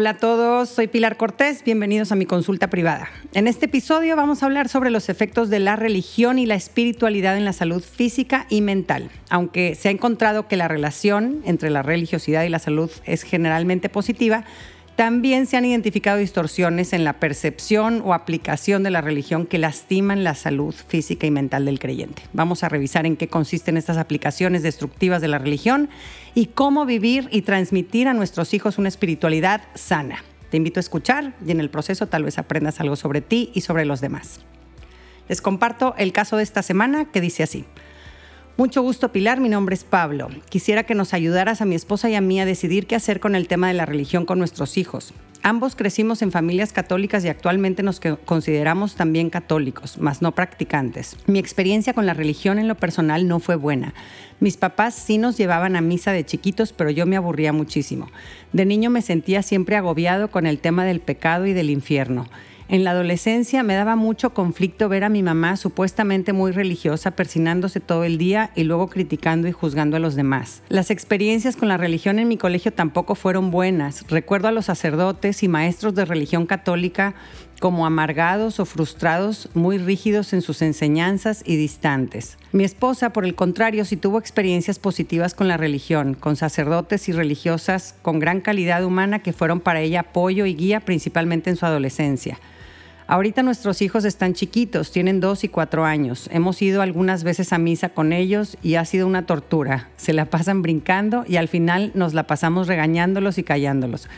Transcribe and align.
Hola 0.00 0.10
a 0.12 0.16
todos, 0.16 0.70
soy 0.70 0.86
Pilar 0.86 1.18
Cortés, 1.18 1.62
bienvenidos 1.62 2.10
a 2.10 2.14
mi 2.16 2.24
consulta 2.24 2.70
privada. 2.70 3.10
En 3.34 3.46
este 3.46 3.66
episodio 3.66 4.16
vamos 4.16 4.42
a 4.42 4.46
hablar 4.46 4.70
sobre 4.70 4.88
los 4.88 5.10
efectos 5.10 5.50
de 5.50 5.58
la 5.58 5.76
religión 5.76 6.38
y 6.38 6.46
la 6.46 6.54
espiritualidad 6.54 7.36
en 7.36 7.44
la 7.44 7.52
salud 7.52 7.82
física 7.82 8.46
y 8.48 8.62
mental. 8.62 9.10
Aunque 9.28 9.74
se 9.74 9.88
ha 9.88 9.90
encontrado 9.90 10.48
que 10.48 10.56
la 10.56 10.68
relación 10.68 11.42
entre 11.44 11.68
la 11.68 11.82
religiosidad 11.82 12.44
y 12.44 12.48
la 12.48 12.58
salud 12.58 12.90
es 13.04 13.24
generalmente 13.24 13.90
positiva, 13.90 14.44
también 15.00 15.46
se 15.46 15.56
han 15.56 15.64
identificado 15.64 16.18
distorsiones 16.18 16.92
en 16.92 17.04
la 17.04 17.14
percepción 17.14 18.02
o 18.04 18.12
aplicación 18.12 18.82
de 18.82 18.90
la 18.90 19.00
religión 19.00 19.46
que 19.46 19.56
lastiman 19.56 20.24
la 20.24 20.34
salud 20.34 20.74
física 20.74 21.26
y 21.26 21.30
mental 21.30 21.64
del 21.64 21.78
creyente. 21.78 22.20
Vamos 22.34 22.62
a 22.62 22.68
revisar 22.68 23.06
en 23.06 23.16
qué 23.16 23.26
consisten 23.26 23.78
estas 23.78 23.96
aplicaciones 23.96 24.62
destructivas 24.62 25.22
de 25.22 25.28
la 25.28 25.38
religión 25.38 25.88
y 26.34 26.48
cómo 26.48 26.84
vivir 26.84 27.30
y 27.32 27.40
transmitir 27.40 28.08
a 28.08 28.12
nuestros 28.12 28.52
hijos 28.52 28.76
una 28.76 28.88
espiritualidad 28.90 29.62
sana. 29.74 30.22
Te 30.50 30.58
invito 30.58 30.80
a 30.80 30.82
escuchar 30.82 31.32
y 31.46 31.50
en 31.50 31.60
el 31.60 31.70
proceso 31.70 32.06
tal 32.06 32.24
vez 32.24 32.36
aprendas 32.36 32.78
algo 32.78 32.96
sobre 32.96 33.22
ti 33.22 33.50
y 33.54 33.62
sobre 33.62 33.86
los 33.86 34.02
demás. 34.02 34.40
Les 35.30 35.40
comparto 35.40 35.94
el 35.96 36.12
caso 36.12 36.36
de 36.36 36.42
esta 36.42 36.62
semana 36.62 37.06
que 37.06 37.22
dice 37.22 37.42
así. 37.42 37.64
Mucho 38.60 38.82
gusto, 38.82 39.10
Pilar. 39.10 39.40
Mi 39.40 39.48
nombre 39.48 39.74
es 39.74 39.84
Pablo. 39.84 40.28
Quisiera 40.50 40.82
que 40.82 40.94
nos 40.94 41.14
ayudaras 41.14 41.62
a 41.62 41.64
mi 41.64 41.74
esposa 41.74 42.10
y 42.10 42.14
a 42.14 42.20
mí 42.20 42.42
a 42.42 42.44
decidir 42.44 42.86
qué 42.86 42.94
hacer 42.94 43.18
con 43.18 43.34
el 43.34 43.48
tema 43.48 43.68
de 43.68 43.72
la 43.72 43.86
religión 43.86 44.26
con 44.26 44.38
nuestros 44.38 44.76
hijos. 44.76 45.14
Ambos 45.42 45.74
crecimos 45.74 46.20
en 46.20 46.30
familias 46.30 46.74
católicas 46.74 47.24
y 47.24 47.28
actualmente 47.28 47.82
nos 47.82 48.02
consideramos 48.26 48.96
también 48.96 49.30
católicos, 49.30 49.96
mas 49.98 50.20
no 50.20 50.32
practicantes. 50.32 51.16
Mi 51.26 51.38
experiencia 51.38 51.94
con 51.94 52.04
la 52.04 52.12
religión 52.12 52.58
en 52.58 52.68
lo 52.68 52.74
personal 52.74 53.26
no 53.26 53.40
fue 53.40 53.56
buena. 53.56 53.94
Mis 54.40 54.58
papás 54.58 54.94
sí 54.94 55.16
nos 55.16 55.38
llevaban 55.38 55.74
a 55.74 55.80
misa 55.80 56.12
de 56.12 56.26
chiquitos, 56.26 56.74
pero 56.74 56.90
yo 56.90 57.06
me 57.06 57.16
aburría 57.16 57.54
muchísimo. 57.54 58.08
De 58.52 58.66
niño 58.66 58.90
me 58.90 59.00
sentía 59.00 59.42
siempre 59.42 59.76
agobiado 59.76 60.30
con 60.30 60.46
el 60.46 60.58
tema 60.58 60.84
del 60.84 61.00
pecado 61.00 61.46
y 61.46 61.54
del 61.54 61.70
infierno. 61.70 62.28
En 62.72 62.84
la 62.84 62.92
adolescencia 62.92 63.64
me 63.64 63.74
daba 63.74 63.96
mucho 63.96 64.32
conflicto 64.32 64.88
ver 64.88 65.02
a 65.02 65.08
mi 65.08 65.24
mamá 65.24 65.56
supuestamente 65.56 66.32
muy 66.32 66.52
religiosa 66.52 67.10
persinándose 67.10 67.80
todo 67.80 68.04
el 68.04 68.16
día 68.16 68.52
y 68.54 68.62
luego 68.62 68.88
criticando 68.88 69.48
y 69.48 69.52
juzgando 69.52 69.96
a 69.96 69.98
los 69.98 70.14
demás. 70.14 70.62
Las 70.68 70.92
experiencias 70.92 71.56
con 71.56 71.66
la 71.66 71.78
religión 71.78 72.20
en 72.20 72.28
mi 72.28 72.36
colegio 72.36 72.72
tampoco 72.72 73.16
fueron 73.16 73.50
buenas. 73.50 74.04
Recuerdo 74.08 74.46
a 74.46 74.52
los 74.52 74.66
sacerdotes 74.66 75.42
y 75.42 75.48
maestros 75.48 75.96
de 75.96 76.04
religión 76.04 76.46
católica 76.46 77.14
como 77.58 77.86
amargados 77.86 78.60
o 78.60 78.64
frustrados, 78.64 79.48
muy 79.54 79.76
rígidos 79.76 80.32
en 80.32 80.40
sus 80.40 80.62
enseñanzas 80.62 81.42
y 81.44 81.56
distantes. 81.56 82.38
Mi 82.52 82.62
esposa, 82.62 83.12
por 83.12 83.24
el 83.24 83.34
contrario, 83.34 83.84
sí 83.84 83.96
tuvo 83.96 84.20
experiencias 84.20 84.78
positivas 84.78 85.34
con 85.34 85.48
la 85.48 85.56
religión, 85.56 86.14
con 86.14 86.36
sacerdotes 86.36 87.08
y 87.08 87.12
religiosas 87.12 87.96
con 88.00 88.20
gran 88.20 88.40
calidad 88.40 88.84
humana 88.84 89.18
que 89.18 89.32
fueron 89.32 89.58
para 89.58 89.80
ella 89.80 90.00
apoyo 90.00 90.46
y 90.46 90.54
guía 90.54 90.78
principalmente 90.78 91.50
en 91.50 91.56
su 91.56 91.66
adolescencia. 91.66 92.38
Ahorita 93.10 93.42
nuestros 93.42 93.82
hijos 93.82 94.04
están 94.04 94.34
chiquitos, 94.34 94.92
tienen 94.92 95.18
dos 95.18 95.42
y 95.42 95.48
cuatro 95.48 95.84
años. 95.84 96.28
Hemos 96.30 96.62
ido 96.62 96.80
algunas 96.80 97.24
veces 97.24 97.52
a 97.52 97.58
misa 97.58 97.88
con 97.88 98.12
ellos 98.12 98.56
y 98.62 98.76
ha 98.76 98.84
sido 98.84 99.04
una 99.08 99.26
tortura. 99.26 99.88
Se 99.96 100.12
la 100.12 100.26
pasan 100.26 100.62
brincando 100.62 101.24
y 101.26 101.34
al 101.34 101.48
final 101.48 101.90
nos 101.94 102.14
la 102.14 102.28
pasamos 102.28 102.68
regañándolos 102.68 103.36
y 103.38 103.42
callándolos 103.42 104.08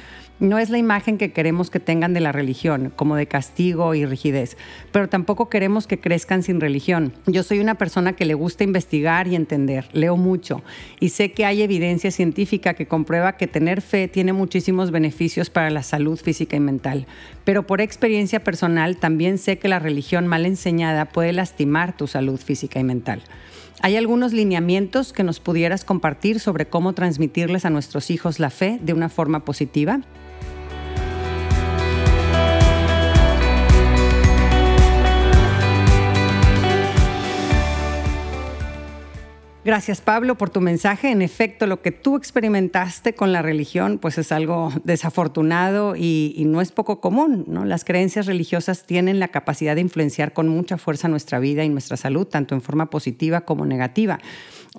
no 0.42 0.58
es 0.58 0.70
la 0.70 0.78
imagen 0.78 1.18
que 1.18 1.30
queremos 1.30 1.70
que 1.70 1.78
tengan 1.78 2.14
de 2.14 2.20
la 2.20 2.32
religión, 2.32 2.92
como 2.96 3.14
de 3.14 3.28
castigo 3.28 3.94
y 3.94 4.04
rigidez, 4.04 4.56
pero 4.90 5.08
tampoco 5.08 5.48
queremos 5.48 5.86
que 5.86 6.00
crezcan 6.00 6.42
sin 6.42 6.60
religión. 6.60 7.12
Yo 7.26 7.44
soy 7.44 7.60
una 7.60 7.76
persona 7.76 8.14
que 8.14 8.24
le 8.24 8.34
gusta 8.34 8.64
investigar 8.64 9.28
y 9.28 9.36
entender, 9.36 9.88
leo 9.92 10.16
mucho 10.16 10.64
y 10.98 11.10
sé 11.10 11.30
que 11.30 11.44
hay 11.44 11.62
evidencia 11.62 12.10
científica 12.10 12.74
que 12.74 12.88
comprueba 12.88 13.36
que 13.36 13.46
tener 13.46 13.82
fe 13.82 14.08
tiene 14.08 14.32
muchísimos 14.32 14.90
beneficios 14.90 15.48
para 15.48 15.70
la 15.70 15.84
salud 15.84 16.18
física 16.18 16.56
y 16.56 16.60
mental, 16.60 17.06
pero 17.44 17.64
por 17.64 17.80
experiencia 17.80 18.42
personal 18.42 18.96
también 18.96 19.38
sé 19.38 19.60
que 19.60 19.68
la 19.68 19.78
religión 19.78 20.26
mal 20.26 20.44
enseñada 20.44 21.04
puede 21.04 21.32
lastimar 21.32 21.96
tu 21.96 22.08
salud 22.08 22.40
física 22.40 22.80
y 22.80 22.84
mental. 22.84 23.22
¿Hay 23.84 23.96
algunos 23.96 24.32
lineamientos 24.32 25.12
que 25.12 25.24
nos 25.24 25.40
pudieras 25.40 25.84
compartir 25.84 26.38
sobre 26.38 26.66
cómo 26.66 26.92
transmitirles 26.92 27.64
a 27.64 27.70
nuestros 27.70 28.10
hijos 28.10 28.38
la 28.38 28.48
fe 28.48 28.78
de 28.80 28.92
una 28.92 29.08
forma 29.08 29.44
positiva? 29.44 30.02
Gracias 39.64 40.00
Pablo 40.00 40.36
por 40.36 40.50
tu 40.50 40.60
mensaje. 40.60 41.12
En 41.12 41.22
efecto, 41.22 41.68
lo 41.68 41.82
que 41.82 41.92
tú 41.92 42.16
experimentaste 42.16 43.14
con 43.14 43.30
la 43.30 43.42
religión 43.42 43.98
pues 43.98 44.18
es 44.18 44.32
algo 44.32 44.72
desafortunado 44.82 45.94
y, 45.94 46.42
no 46.46 46.60
es 46.60 46.72
poco 46.72 47.00
común. 47.00 47.44
¿no? 47.46 47.64
Las 47.64 47.84
creencias 47.84 48.26
religiosas 48.26 48.84
tienen 48.86 49.20
la 49.20 49.28
capacidad 49.28 49.76
de 49.76 49.80
influenciar 49.80 50.32
con 50.32 50.48
mucha 50.48 50.78
fuerza 50.78 51.06
nuestra 51.06 51.38
vida 51.38 51.62
y 51.62 51.68
nuestra 51.68 51.96
salud, 51.96 52.26
tanto 52.26 52.56
en 52.56 52.60
forma 52.60 52.90
positiva 52.90 53.42
como 53.42 53.64
negativa. 53.64 54.18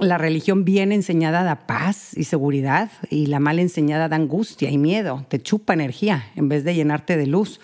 La 0.02 0.18
religión 0.18 0.66
bien 0.66 0.92
enseñada 0.92 1.44
da 1.44 1.66
paz 1.66 2.12
y 2.18 2.26
seguridad 2.26 2.92
y 3.10 3.28
la 3.28 3.40
mal 3.40 3.60
enseñada 3.60 4.10
da 4.10 4.18
angustia 4.18 4.70
y 4.70 4.78
miedo, 4.78 5.26
te 5.30 5.42
chupa 5.42 5.74
energía 5.74 6.26
en 6.36 6.50
vez 6.50 6.66
de 6.66 6.76
llenarte 6.76 7.16
de 7.16 7.28
luz. 7.28 7.62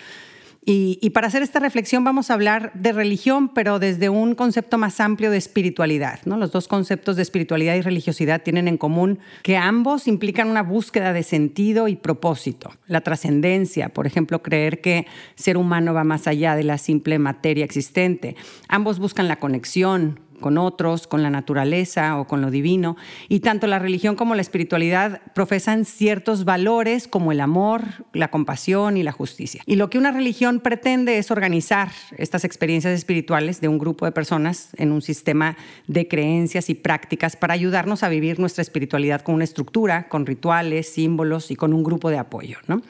Y, 0.66 1.09
para 1.12 1.28
hacer 1.28 1.42
esta 1.42 1.59
reflexión 1.59 2.03
vamos 2.03 2.30
a 2.30 2.34
hablar 2.34 2.72
de 2.75 2.92
religión, 2.92 3.50
pero 3.50 3.80
desde 3.80 4.09
un 4.09 4.36
concepto 4.36 4.78
más 4.78 5.00
amplio 5.00 5.31
de 5.31 5.38
espiritualidad. 5.38 6.20
¿no? 6.25 6.38
Los 6.38 6.52
dos 6.52 6.68
conceptos 6.68 7.16
de 7.16 7.24
espiritualidad 7.24 7.75
y 7.75 7.81
religiosidad 7.81 8.44
tienen 8.44 8.68
en 8.68 8.78
común 8.78 9.19
que 9.42 9.58
ambos 9.58 10.08
implican 10.08 10.50
una 10.50 10.62
búsqueda 10.62 11.14
de 11.14 11.24
sentido 11.24 11.88
y 11.88 11.96
propósito. 11.96 12.72
La 12.88 13.02
trascendencia, 13.02 13.90
por 13.90 14.06
ejemplo, 14.06 14.44
creer 14.44 14.81
que 14.81 15.08
ser 15.36 15.58
humano 15.58 15.94
va 15.94 16.03
más 16.03 16.28
allá 16.28 16.56
de 16.56 16.64
la 16.64 16.78
simple 16.78 17.18
materia 17.19 17.66
existente. 17.66 18.36
Ambos 18.68 19.00
buscan 19.00 19.28
la 19.28 19.38
conexión, 19.38 20.19
con 20.39 20.57
otros, 20.57 21.07
con 21.07 21.22
la 21.22 21.29
naturaleza 21.29 22.19
o 22.19 22.27
con 22.27 22.41
lo 22.41 22.51
divino. 22.51 22.97
Y 23.27 23.41
tanto 23.41 23.67
la 23.67 23.79
religión 23.79 24.16
como 24.16 24.35
la 24.35 24.41
espiritualidad 24.41 25.22
profesan 25.33 25.85
ciertos 25.85 26.45
valores 26.45 27.07
como 27.07 27.31
el 27.31 27.41
amor, 27.41 27.83
la 28.13 28.29
compasión 28.29 28.97
y 28.97 29.03
la 29.03 29.11
justicia. 29.11 29.61
Y 29.66 29.75
lo 29.75 29.89
que 29.89 29.97
una 29.97 30.11
religión 30.11 30.59
pretende 30.59 31.17
es 31.17 31.31
organizar 31.31 31.89
estas 32.17 32.44
experiencias 32.44 32.94
espirituales 32.94 33.61
de 33.61 33.67
un 33.67 33.77
grupo 33.77 34.05
de 34.05 34.11
personas 34.11 34.69
en 34.77 34.91
un 34.91 35.01
sistema 35.01 35.57
de 35.88 36.07
creencias 36.07 36.69
y 36.69 36.75
prácticas 36.75 37.35
para 37.35 37.53
ayudarnos 37.53 38.03
a 38.03 38.09
vivir 38.09 38.39
nuestra 38.39 38.61
espiritualidad 38.61 39.21
con 39.21 39.35
una 39.35 39.44
estructura, 39.44 40.07
con 40.07 40.25
rituales, 40.25 40.89
símbolos 40.89 41.51
y 41.51 41.56
con 41.56 41.73
un 41.73 41.83
grupo 41.83 42.09
de 42.09 42.17
apoyo. 42.17 42.57
¿no? 42.67 42.81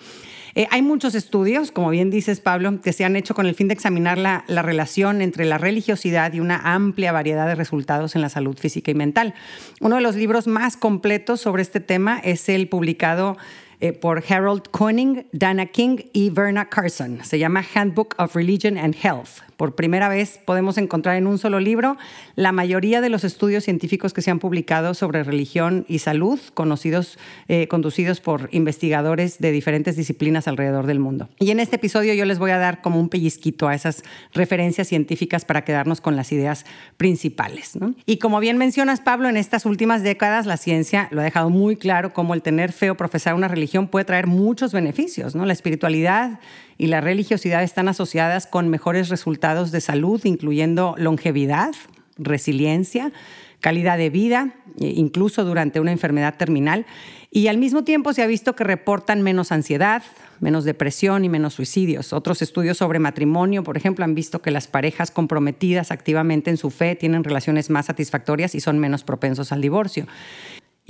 Eh, 0.55 0.67
hay 0.71 0.81
muchos 0.81 1.15
estudios, 1.15 1.71
como 1.71 1.89
bien 1.89 2.09
dices 2.09 2.39
Pablo, 2.39 2.81
que 2.81 2.93
se 2.93 3.05
han 3.05 3.15
hecho 3.15 3.35
con 3.35 3.45
el 3.45 3.55
fin 3.55 3.67
de 3.67 3.73
examinar 3.73 4.17
la, 4.17 4.43
la 4.47 4.61
relación 4.61 5.21
entre 5.21 5.45
la 5.45 5.57
religiosidad 5.57 6.33
y 6.33 6.39
una 6.39 6.57
amplia 6.57 7.11
variedad 7.11 7.47
de 7.47 7.55
resultados 7.55 8.15
en 8.15 8.21
la 8.21 8.29
salud 8.29 8.57
física 8.57 8.91
y 8.91 8.95
mental. 8.95 9.33
Uno 9.81 9.95
de 9.95 10.01
los 10.01 10.15
libros 10.15 10.47
más 10.47 10.77
completos 10.77 11.41
sobre 11.41 11.61
este 11.61 11.79
tema 11.79 12.19
es 12.23 12.49
el 12.49 12.67
publicado 12.67 13.37
eh, 13.81 13.93
por 13.93 14.23
Harold 14.27 14.63
Koenig, 14.71 15.27
Dana 15.31 15.65
King 15.65 15.97
y 16.11 16.29
Verna 16.29 16.69
Carson. 16.69 17.19
Se 17.23 17.39
llama 17.39 17.63
Handbook 17.73 18.15
of 18.17 18.35
Religion 18.35 18.77
and 18.77 18.95
Health. 19.01 19.41
Por 19.55 19.75
primera 19.75 20.07
vez 20.07 20.39
podemos 20.45 20.77
encontrar 20.77 21.17
en 21.17 21.27
un 21.27 21.37
solo 21.37 21.59
libro 21.59 21.97
la 22.35 22.53
mayoría 22.53 23.01
de 23.01 23.09
los 23.09 23.25
estudios 23.25 23.65
científicos 23.65 24.13
que 24.13 24.21
se 24.21 24.31
han 24.31 24.39
publicado 24.39 24.93
sobre 24.93 25.23
religión 25.23 25.85
y 25.89 25.99
salud, 25.99 26.39
conocidos, 26.53 27.19
eh, 27.49 27.67
conducidos 27.67 28.21
por 28.21 28.49
investigadores 28.53 29.39
de 29.39 29.51
diferentes 29.51 29.97
disciplinas 29.97 30.47
alrededor 30.47 30.85
del 30.85 30.99
mundo. 30.99 31.27
Y 31.39 31.51
en 31.51 31.59
este 31.59 31.75
episodio 31.75 32.13
yo 32.13 32.23
les 32.23 32.39
voy 32.39 32.51
a 32.51 32.57
dar 32.57 32.81
como 32.81 32.99
un 32.99 33.09
pellizquito 33.09 33.67
a 33.67 33.75
esas 33.75 34.03
referencias 34.33 34.87
científicas 34.87 35.43
para 35.43 35.65
quedarnos 35.65 35.99
con 35.99 36.15
las 36.15 36.31
ideas 36.31 36.65
principales. 36.95 37.77
Y 38.05 38.17
como 38.17 38.39
bien 38.39 38.57
mencionas, 38.57 39.01
Pablo, 39.01 39.27
en 39.27 39.35
estas 39.35 39.65
últimas 39.65 40.03
décadas 40.03 40.45
la 40.45 40.57
ciencia 40.57 41.09
lo 41.11 41.19
ha 41.21 41.25
dejado 41.25 41.49
muy 41.49 41.75
claro 41.75 42.13
cómo 42.13 42.33
el 42.33 42.41
tener 42.41 42.71
fe 42.71 42.89
o 42.89 42.95
profesar 42.95 43.33
una 43.35 43.47
religión 43.47 43.68
puede 43.87 44.05
traer 44.05 44.27
muchos 44.27 44.73
beneficios. 44.73 45.35
¿no? 45.35 45.45
La 45.45 45.53
espiritualidad 45.53 46.39
y 46.77 46.87
la 46.87 47.01
religiosidad 47.01 47.63
están 47.63 47.87
asociadas 47.87 48.47
con 48.47 48.69
mejores 48.69 49.09
resultados 49.09 49.71
de 49.71 49.81
salud, 49.81 50.21
incluyendo 50.25 50.95
longevidad, 50.97 51.71
resiliencia, 52.17 53.11
calidad 53.59 53.97
de 53.97 54.09
vida, 54.09 54.53
e 54.79 54.87
incluso 54.87 55.43
durante 55.43 55.79
una 55.79 55.91
enfermedad 55.91 56.35
terminal. 56.37 56.85
Y 57.31 57.47
al 57.47 57.57
mismo 57.57 57.83
tiempo 57.83 58.13
se 58.13 58.23
ha 58.23 58.27
visto 58.27 58.55
que 58.55 58.63
reportan 58.63 59.21
menos 59.21 59.51
ansiedad, 59.51 60.03
menos 60.39 60.63
depresión 60.63 61.25
y 61.25 61.29
menos 61.29 61.53
suicidios. 61.53 62.13
Otros 62.13 62.41
estudios 62.41 62.77
sobre 62.77 62.99
matrimonio, 62.99 63.63
por 63.63 63.77
ejemplo, 63.77 64.05
han 64.05 64.15
visto 64.15 64.41
que 64.41 64.51
las 64.51 64.67
parejas 64.67 65.11
comprometidas 65.11 65.91
activamente 65.91 66.49
en 66.49 66.57
su 66.57 66.69
fe 66.69 66.95
tienen 66.95 67.23
relaciones 67.23 67.69
más 67.69 67.87
satisfactorias 67.87 68.55
y 68.55 68.61
son 68.61 68.79
menos 68.79 69.03
propensos 69.03 69.51
al 69.51 69.61
divorcio. 69.61 70.07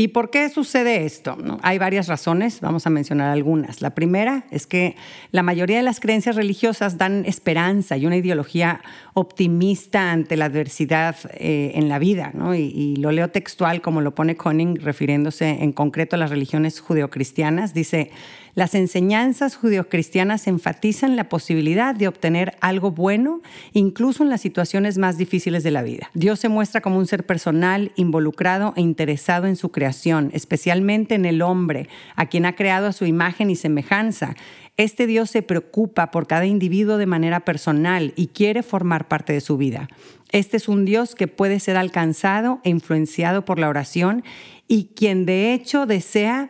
¿Y 0.02 0.08
por 0.08 0.30
qué 0.30 0.48
sucede 0.48 1.04
esto? 1.04 1.38
Hay 1.62 1.78
varias 1.78 2.08
razones, 2.08 2.62
vamos 2.62 2.88
a 2.88 2.90
mencionar 2.90 3.32
algunas. 3.32 3.82
La 3.82 3.96
primera 3.96 4.46
es 4.50 4.66
que 4.66 4.96
la 5.32 5.44
mayoría 5.44 5.76
de 5.76 5.84
las 5.84 6.00
creencias 6.00 6.38
religiosas 6.38 6.98
dan 6.98 7.26
esperanza 7.26 7.98
y 7.98 8.06
una 8.06 8.16
ideología 8.16 8.80
optimista 9.14 10.14
ante 10.14 10.38
la 10.38 10.46
adversidad 10.46 11.18
eh, 11.34 11.74
en 11.76 11.90
la 11.90 12.00
vida. 12.00 12.32
Y, 12.56 12.96
lo 12.96 13.12
leo 13.12 13.28
textual 13.28 13.82
como 13.82 14.00
lo 14.00 14.16
pone 14.16 14.38
Conning, 14.38 14.78
refiriéndose 14.78 15.50
en 15.50 15.74
concreto 15.74 16.16
a 16.16 16.20
las 16.20 16.30
religiones 16.30 16.80
judeocristianas. 16.80 17.74
Dice, 17.74 18.12
Las 18.60 18.76
enseñanzas 18.76 19.56
judeocristianas 19.56 20.46
enfatizan 20.46 21.16
la 21.16 21.30
posibilidad 21.30 21.96
de 21.96 22.10
obtener 22.10 22.58
algo 22.60 22.92
bueno, 22.92 23.40
incluso 23.72 24.22
en 24.22 24.30
las 24.30 24.42
situaciones 24.42 24.98
más 24.98 25.18
difíciles 25.18 25.64
de 25.64 25.72
la 25.72 25.82
vida. 25.82 26.12
Dios 26.14 26.42
se 26.42 26.50
muestra 26.50 26.82
como 26.82 26.98
un 26.98 27.08
ser 27.08 27.26
personal, 27.26 27.94
involucrado 27.96 28.74
e 28.76 28.82
interesado 28.82 29.48
en 29.48 29.56
su 29.56 29.72
creación, 29.72 30.30
especialmente 30.34 31.16
en 31.16 31.24
el 31.24 31.42
hombre, 31.42 31.88
a 32.18 32.26
quien 32.26 32.46
ha 32.46 32.58
creado 32.58 32.88
a 32.88 32.92
su 32.92 33.06
imagen 33.06 33.50
y 33.50 33.56
semejanza. 33.56 34.36
Este 34.76 35.08
Dios 35.08 35.30
se 35.30 35.42
preocupa 35.42 36.12
por 36.12 36.28
cada 36.28 36.46
individuo 36.46 36.98
de 36.98 37.06
manera 37.06 37.46
personal 37.46 38.12
y 38.18 38.28
quiere 38.28 38.62
formar 38.62 39.08
parte 39.08 39.32
de 39.32 39.40
su 39.40 39.56
vida. 39.56 39.88
Este 40.34 40.58
es 40.58 40.68
un 40.68 40.84
Dios 40.84 41.16
que 41.16 41.30
puede 41.30 41.62
ser 41.62 41.78
alcanzado 41.78 42.60
e 42.66 42.72
influenciado 42.72 43.46
por 43.46 43.58
la 43.58 43.70
oración 43.70 44.26
y 44.68 44.90
quien 44.98 45.26
de 45.26 45.54
hecho 45.54 45.86
desea 45.86 46.50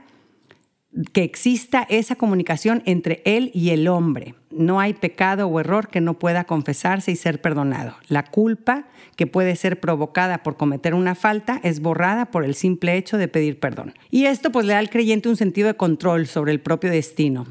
que 1.13 1.24
exista 1.24 1.86
esa 1.90 2.16
comunicación 2.16 2.84
entre 2.86 3.22
él 3.25 3.51
y 3.54 3.69
el 3.69 3.88
hombre. 3.88 4.36
No 4.51 4.80
hay 4.80 4.94
pecado 4.94 5.48
o 5.48 5.60
error 5.60 5.88
que 5.90 6.01
no 6.01 6.19
pueda 6.19 6.44
confesarse 6.44 7.12
y 7.12 7.16
ser 7.16 7.42
perdonado. 7.42 7.96
La 8.07 8.24
culpa 8.25 8.86
que 9.16 9.28
puede 9.28 9.56
ser 9.56 9.80
provocada 9.80 10.44
por 10.44 10.57
cometer 10.57 10.94
una 10.94 11.16
falta 11.16 11.60
es 11.63 11.81
borrada 11.81 12.31
por 12.31 12.44
el 12.44 12.56
simple 12.56 12.98
hecho 12.98 13.18
de 13.18 13.28
pedir 13.28 13.60
perdón. 13.60 13.94
Y 14.10 14.25
esto 14.25 14.51
pues 14.51 14.66
le 14.66 14.74
da 14.74 14.80
al 14.80 14.90
creyente 14.90 15.30
un 15.30 15.38
sentido 15.38 15.68
de 15.68 15.75
control 15.75 16.28
sobre 16.28 16.51
el 16.51 16.62
propio 16.62 16.92
destino. 16.92 17.46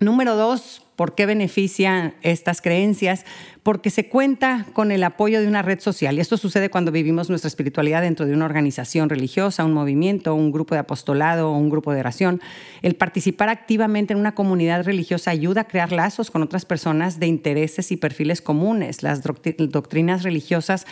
Número 0.00 0.36
dos, 0.36 0.83
¿Por 0.96 1.14
qué 1.16 1.26
benefician 1.26 2.14
estas 2.22 2.60
creencias? 2.60 3.24
Porque 3.64 3.90
se 3.90 4.08
cuenta 4.08 4.66
con 4.74 4.92
el 4.92 5.02
apoyo 5.02 5.40
de 5.40 5.48
una 5.48 5.62
red 5.62 5.80
social. 5.80 6.16
Y 6.16 6.20
esto 6.20 6.36
sucede 6.36 6.70
cuando 6.70 6.92
vivimos 6.92 7.28
nuestra 7.30 7.48
espiritualidad 7.48 8.02
dentro 8.02 8.26
de 8.26 8.34
una 8.34 8.44
organización 8.44 9.08
religiosa, 9.08 9.64
un 9.64 9.72
movimiento, 9.72 10.34
un 10.34 10.52
grupo 10.52 10.74
de 10.74 10.80
apostolado 10.80 11.50
o 11.50 11.56
un 11.56 11.68
grupo 11.68 11.92
de 11.92 12.00
oración. 12.00 12.40
El 12.82 12.94
participar 12.94 13.48
activamente 13.48 14.12
en 14.12 14.20
una 14.20 14.34
comunidad 14.34 14.84
religiosa 14.84 15.32
ayuda 15.32 15.62
a 15.62 15.68
crear 15.68 15.90
lazos 15.90 16.30
con 16.30 16.42
otras 16.42 16.64
personas 16.64 17.18
de 17.18 17.26
intereses 17.26 17.90
y 17.90 17.96
perfiles 17.96 18.40
comunes. 18.40 19.02
Las 19.02 19.22
doctrinas 19.22 20.22
religiosas 20.22 20.86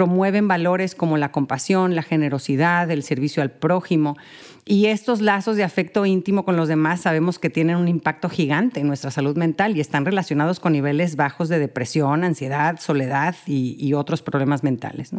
promueven 0.00 0.48
valores 0.48 0.94
como 0.94 1.18
la 1.18 1.30
compasión, 1.30 1.94
la 1.94 2.02
generosidad, 2.02 2.90
el 2.90 3.02
servicio 3.02 3.42
al 3.42 3.50
prójimo. 3.50 4.16
Y 4.64 4.86
estos 4.86 5.20
lazos 5.20 5.56
de 5.56 5.62
afecto 5.62 6.06
íntimo 6.06 6.46
con 6.46 6.56
los 6.56 6.68
demás 6.68 7.02
sabemos 7.02 7.38
que 7.38 7.50
tienen 7.50 7.76
un 7.76 7.86
impacto 7.86 8.30
gigante 8.30 8.80
en 8.80 8.86
nuestra 8.86 9.10
salud 9.10 9.36
mental 9.36 9.76
y 9.76 9.80
están 9.80 10.06
relacionados 10.06 10.58
con 10.58 10.72
niveles 10.72 11.16
bajos 11.16 11.50
de 11.50 11.58
depresión, 11.58 12.24
ansiedad, 12.24 12.80
soledad 12.80 13.36
y, 13.44 13.92
otros 13.92 14.22
problemas 14.22 14.62
mentales. 14.62 15.10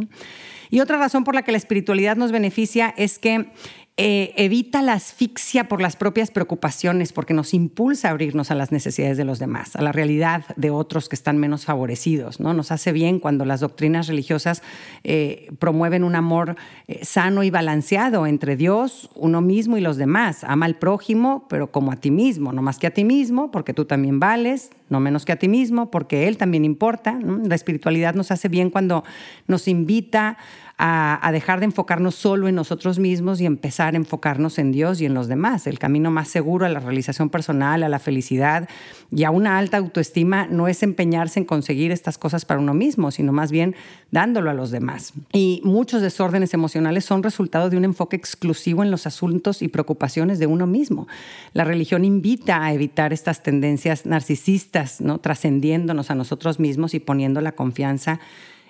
Y 0.71 0.79
otra 0.79 0.97
razón 0.97 1.25
por 1.25 1.35
la 1.35 1.43
que 1.43 1.51
la 1.51 1.59
espiritualidad 1.59 2.15
nos 2.15 2.31
beneficia 2.31 2.91
es 2.97 3.19
que 3.19 3.51
eh, 3.97 4.33
evita 4.37 4.81
la 4.81 4.93
asfixia 4.93 5.67
por 5.67 5.81
las 5.81 5.97
propias 5.97 6.31
preocupaciones, 6.31 7.11
porque 7.11 7.33
nos 7.33 7.53
impulsa 7.53 8.07
a 8.07 8.11
abrirnos 8.11 8.49
a 8.49 8.55
las 8.55 8.71
necesidades 8.71 9.17
de 9.17 9.25
los 9.25 9.37
demás, 9.37 9.75
a 9.75 9.81
la 9.81 9.91
realidad 9.91 10.45
de 10.55 10.69
otros 10.69 11.09
que 11.09 11.15
están 11.15 11.37
menos 11.37 11.65
favorecidos. 11.65 12.39
¿no? 12.39 12.53
Nos 12.53 12.71
hace 12.71 12.93
bien 12.93 13.19
cuando 13.19 13.43
las 13.43 13.59
doctrinas 13.59 14.07
religiosas 14.07 14.63
eh, 15.03 15.51
promueven 15.59 16.05
un 16.05 16.15
amor 16.15 16.55
eh, 16.87 17.03
sano 17.03 17.43
y 17.43 17.49
balanceado 17.49 18.25
entre 18.27 18.55
Dios, 18.55 19.09
uno 19.13 19.41
mismo 19.41 19.77
y 19.77 19.81
los 19.81 19.97
demás. 19.97 20.45
Ama 20.45 20.67
al 20.67 20.77
prójimo, 20.77 21.45
pero 21.49 21.71
como 21.71 21.91
a 21.91 21.97
ti 21.97 22.11
mismo, 22.11 22.53
no 22.53 22.61
más 22.61 22.79
que 22.79 22.87
a 22.87 22.91
ti 22.91 23.03
mismo, 23.03 23.51
porque 23.51 23.73
tú 23.73 23.83
también 23.83 24.21
vales, 24.21 24.71
no 24.89 25.01
menos 25.01 25.25
que 25.25 25.33
a 25.33 25.39
ti 25.39 25.49
mismo, 25.49 25.91
porque 25.91 26.27
Él 26.29 26.37
también 26.37 26.63
importa. 26.63 27.19
La 27.21 27.55
espiritualidad 27.55 28.15
nos 28.15 28.31
hace 28.31 28.47
bien 28.47 28.69
cuando 28.69 29.03
nos 29.47 29.67
invita 29.67 30.37
a, 30.83 31.29
dejar 31.31 31.59
de 31.59 31.65
enfocarnos 31.65 32.15
solo 32.15 32.47
en 32.47 32.55
nosotros 32.55 32.97
mismos 32.97 33.39
y 33.39 33.45
empezar 33.45 33.93
a 33.93 33.97
enfocarnos 33.97 34.57
en 34.57 34.71
Dios 34.71 34.99
y 34.99 35.05
en 35.05 35.13
los 35.13 35.27
demás. 35.27 35.67
El 35.67 35.77
camino 35.77 36.09
más 36.09 36.27
seguro 36.27 36.65
a 36.65 36.69
la 36.69 36.79
realización 36.79 37.29
personal, 37.29 37.83
a 37.83 37.89
la 37.89 37.99
felicidad 37.99 38.67
y 39.11 39.23
a 39.23 39.29
una 39.29 39.59
alta 39.59 39.77
autoestima 39.77 40.47
no 40.47 40.67
es 40.67 40.81
empeñarse 40.81 41.39
en 41.39 41.45
conseguir 41.45 41.91
estas 41.91 42.17
cosas 42.17 42.45
para 42.45 42.59
uno 42.59 42.73
mismo, 42.73 43.11
sino 43.11 43.31
más 43.31 43.51
bien 43.51 43.75
dándolo 44.09 44.49
a 44.49 44.55
los 44.55 44.71
demás. 44.71 45.13
Y 45.31 45.61
muchos 45.63 46.01
desórdenes 46.01 46.55
emocionales 46.55 47.05
son 47.05 47.21
resultado 47.21 47.69
de 47.69 47.77
un 47.77 47.85
enfoque 47.85 48.15
exclusivo 48.15 48.81
en 48.81 48.89
los 48.89 49.05
asuntos 49.05 49.61
y 49.61 49.67
preocupaciones 49.67 50.39
de 50.39 50.47
uno 50.47 50.65
mismo. 50.65 51.07
La 51.53 51.63
religión 51.63 52.05
invita 52.05 52.65
a 52.65 52.73
evitar 52.73 53.13
estas 53.13 53.43
tendencias 53.43 54.07
narcisistas, 54.07 54.99
¿no? 54.99 55.19
trascendiéndonos 55.19 56.09
a 56.09 56.15
nosotros 56.15 56.59
mismos 56.59 56.95
y 56.95 56.99
poniendo 56.99 57.39
la 57.39 57.51
confianza 57.51 58.19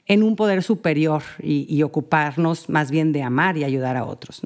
en 0.08 0.24
un 0.24 0.36
poder 0.36 0.64
superior 0.64 1.24
y, 1.42 1.82
ocuparnos 1.84 2.70
más 2.70 2.92
bien 2.92 3.12
de 3.12 3.24
amar 3.24 3.58
y 3.58 3.64
ayudar 3.64 3.98
a 3.98 4.06
otros. 4.06 4.42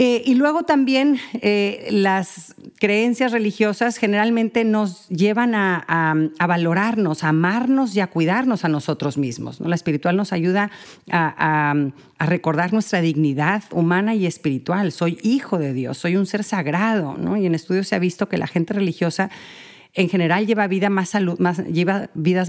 Eh, 0.00 0.22
y 0.24 0.36
luego 0.36 0.62
también 0.62 1.18
eh, 1.42 1.88
las 1.90 2.54
creencias 2.78 3.32
religiosas 3.32 3.96
generalmente 3.96 4.62
nos 4.62 5.08
llevan 5.08 5.56
a, 5.56 6.14
valorarnos, 6.38 7.24
a 7.24 7.30
amarnos 7.30 7.96
y 7.96 8.00
a 8.00 8.06
cuidarnos 8.06 8.64
a 8.64 8.68
nosotros 8.68 9.18
mismos. 9.18 9.58
La 9.58 9.74
espiritual 9.74 10.16
nos 10.16 10.32
ayuda 10.32 10.70
a, 11.10 11.74
a, 12.18 12.26
recordar 12.26 12.72
nuestra 12.72 13.00
dignidad 13.00 13.64
humana 13.72 14.14
y 14.14 14.26
espiritual. 14.26 14.92
Soy 14.92 15.18
hijo 15.24 15.58
de 15.58 15.72
Dios, 15.72 15.98
soy 15.98 16.14
un 16.14 16.26
ser 16.26 16.44
sagrado. 16.44 17.16
¿no? 17.18 17.36
Y 17.36 17.46
en 17.46 17.56
estudios 17.56 17.88
se 17.88 17.96
ha 17.96 17.98
visto 17.98 18.28
que 18.28 18.38
la 18.38 18.46
gente 18.46 18.74
religiosa 18.74 19.30
en 19.94 20.08
general 20.08 20.46
lleva, 20.46 20.66
vidas 20.68 20.90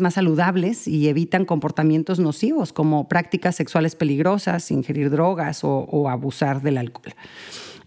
más 0.02 0.14
saludables 0.14 0.88
y 0.88 1.08
evitan 1.08 1.46
comportamientos 1.46 2.20
nocivos 2.20 2.74
como 2.74 3.08
prácticas 3.08 3.56
sexuales 3.56 3.96
peligrosas, 3.96 4.70
ingerir 4.72 5.10
drogas 5.10 5.62
o, 5.64 6.10
abusar 6.10 6.62
del 6.62 6.78
alcohol. 6.78 7.14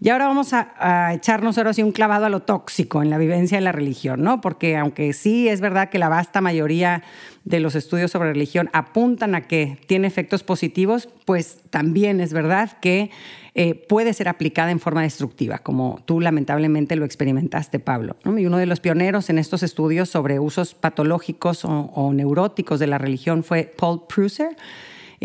Y 0.03 0.09
ahora 0.09 0.27
vamos 0.27 0.51
a, 0.51 1.13
echarnos 1.13 1.57
ahora 1.57 1.71
un 1.77 1.93
clavado 1.93 2.25
a 2.25 2.29
lo 2.29 2.41
tóxico 2.41 3.01
en 3.01 3.09
la 3.09 3.17
vivencia 3.17 3.57
de 3.57 3.63
la 3.63 3.71
religión, 3.71 4.21
¿no? 4.21 4.41
Porque 4.41 4.75
aunque 4.75 5.13
sí 5.13 5.47
es 5.47 5.61
verdad 5.61 5.87
que 5.87 5.97
la 5.97 6.09
vasta 6.09 6.41
mayoría 6.41 7.03
de 7.45 7.61
los 7.61 7.73
estudios 7.73 8.11
sobre 8.11 8.33
religión 8.33 8.69
apuntan 8.73 9.33
a 9.33 9.47
que 9.47 9.79
tiene 9.87 10.05
efectos 10.07 10.43
positivos, 10.43 11.07
pues 11.23 11.59
también 11.69 12.19
es 12.19 12.33
verdad 12.33 12.77
que 12.81 13.11
eh, 13.55 13.75
puede 13.75 14.11
ser 14.11 14.27
aplicada 14.27 14.71
en 14.71 14.81
forma 14.81 15.03
destructiva, 15.03 15.59
como 15.59 16.01
tú 16.03 16.19
lamentablemente 16.19 16.97
lo 16.97 17.05
experimentaste, 17.05 17.79
Pablo. 17.79 18.17
Y 18.25 18.45
uno 18.45 18.57
de 18.57 18.65
los 18.65 18.81
pioneros 18.81 19.29
en 19.29 19.39
estos 19.39 19.63
estudios 19.63 20.09
sobre 20.09 20.37
usos 20.37 20.73
patológicos 20.73 21.63
o, 21.63 22.11
neuróticos 22.13 22.77
de 22.81 22.87
la 22.87 22.97
religión 22.97 23.41
fue 23.41 23.71
Paul 23.77 24.01
Prusser. 24.13 24.57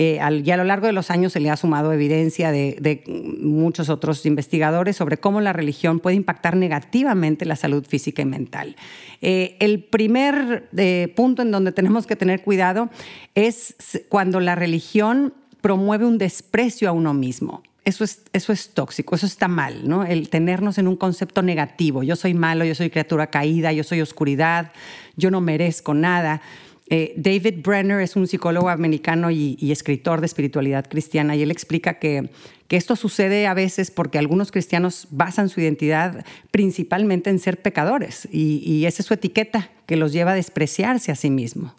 Eh, 0.00 0.20
y 0.44 0.50
a 0.52 0.56
lo 0.56 0.62
largo 0.62 0.86
de 0.86 0.92
los 0.92 1.10
años 1.10 1.32
se 1.32 1.40
le 1.40 1.50
ha 1.50 1.56
sumado 1.56 1.92
evidencia 1.92 2.52
de, 2.52 3.02
muchos 3.40 3.88
otros 3.88 4.24
investigadores 4.26 4.94
sobre 4.94 5.16
cómo 5.16 5.40
la 5.40 5.52
religión 5.52 5.98
puede 5.98 6.14
impactar 6.14 6.54
negativamente 6.54 7.44
la 7.44 7.56
salud 7.56 7.84
física 7.84 8.22
y 8.22 8.24
mental. 8.24 8.76
Eh, 9.22 9.56
el 9.58 9.82
primer 9.82 10.68
punto 11.16 11.42
en 11.42 11.50
donde 11.50 11.72
tenemos 11.72 12.06
que 12.06 12.14
tener 12.14 12.42
cuidado 12.42 12.90
es 13.34 13.74
cuando 14.08 14.38
la 14.38 14.54
religión 14.54 15.34
promueve 15.60 16.06
un 16.06 16.16
desprecio 16.16 16.88
a 16.88 16.92
uno 16.92 17.12
mismo 17.12 17.64
eso 17.88 18.04
es, 18.04 18.22
eso 18.34 18.52
es 18.52 18.74
tóxico, 18.74 19.14
eso 19.14 19.24
está 19.24 19.48
mal, 19.48 19.88
¿no? 19.88 20.04
El 20.04 20.28
tenernos 20.28 20.76
en 20.76 20.88
un 20.88 20.96
concepto 20.96 21.40
negativo. 21.40 22.02
Yo 22.02 22.16
soy 22.16 22.34
malo, 22.34 22.66
yo 22.66 22.74
soy 22.74 22.90
criatura 22.90 23.28
caída, 23.28 23.72
yo 23.72 23.82
soy 23.82 24.02
oscuridad, 24.02 24.72
yo 25.16 25.30
no 25.30 25.40
merezco 25.40 25.94
nada. 25.94 26.42
Eh, 26.90 27.12
David 27.16 27.62
Brenner 27.62 28.00
es 28.00 28.16
un 28.16 28.26
psicólogo 28.26 28.70
americano 28.70 29.30
y, 29.30 29.56
escritor 29.70 30.20
de 30.20 30.26
espiritualidad 30.26 30.88
cristiana 30.88 31.36
y 31.36 31.42
él 31.42 31.50
explica 31.50 31.98
que, 31.98 32.30
que, 32.66 32.76
esto 32.76 32.96
sucede 32.96 33.46
a 33.46 33.52
veces 33.52 33.90
porque 33.90 34.18
algunos 34.18 34.50
cristianos 34.50 35.06
basan 35.10 35.50
su 35.50 35.60
identidad 35.60 36.24
principalmente 36.50 37.28
en 37.28 37.38
ser 37.38 37.60
pecadores 37.60 38.26
y, 38.32 38.62
y 38.64 38.86
esa 38.86 39.02
es 39.02 39.06
su 39.06 39.14
etiqueta 39.14 39.70
que 39.86 39.96
los 39.96 40.12
lleva 40.12 40.32
a 40.32 40.34
despreciarse 40.34 41.12
a 41.12 41.14
sí 41.14 41.28
mismos. 41.28 41.72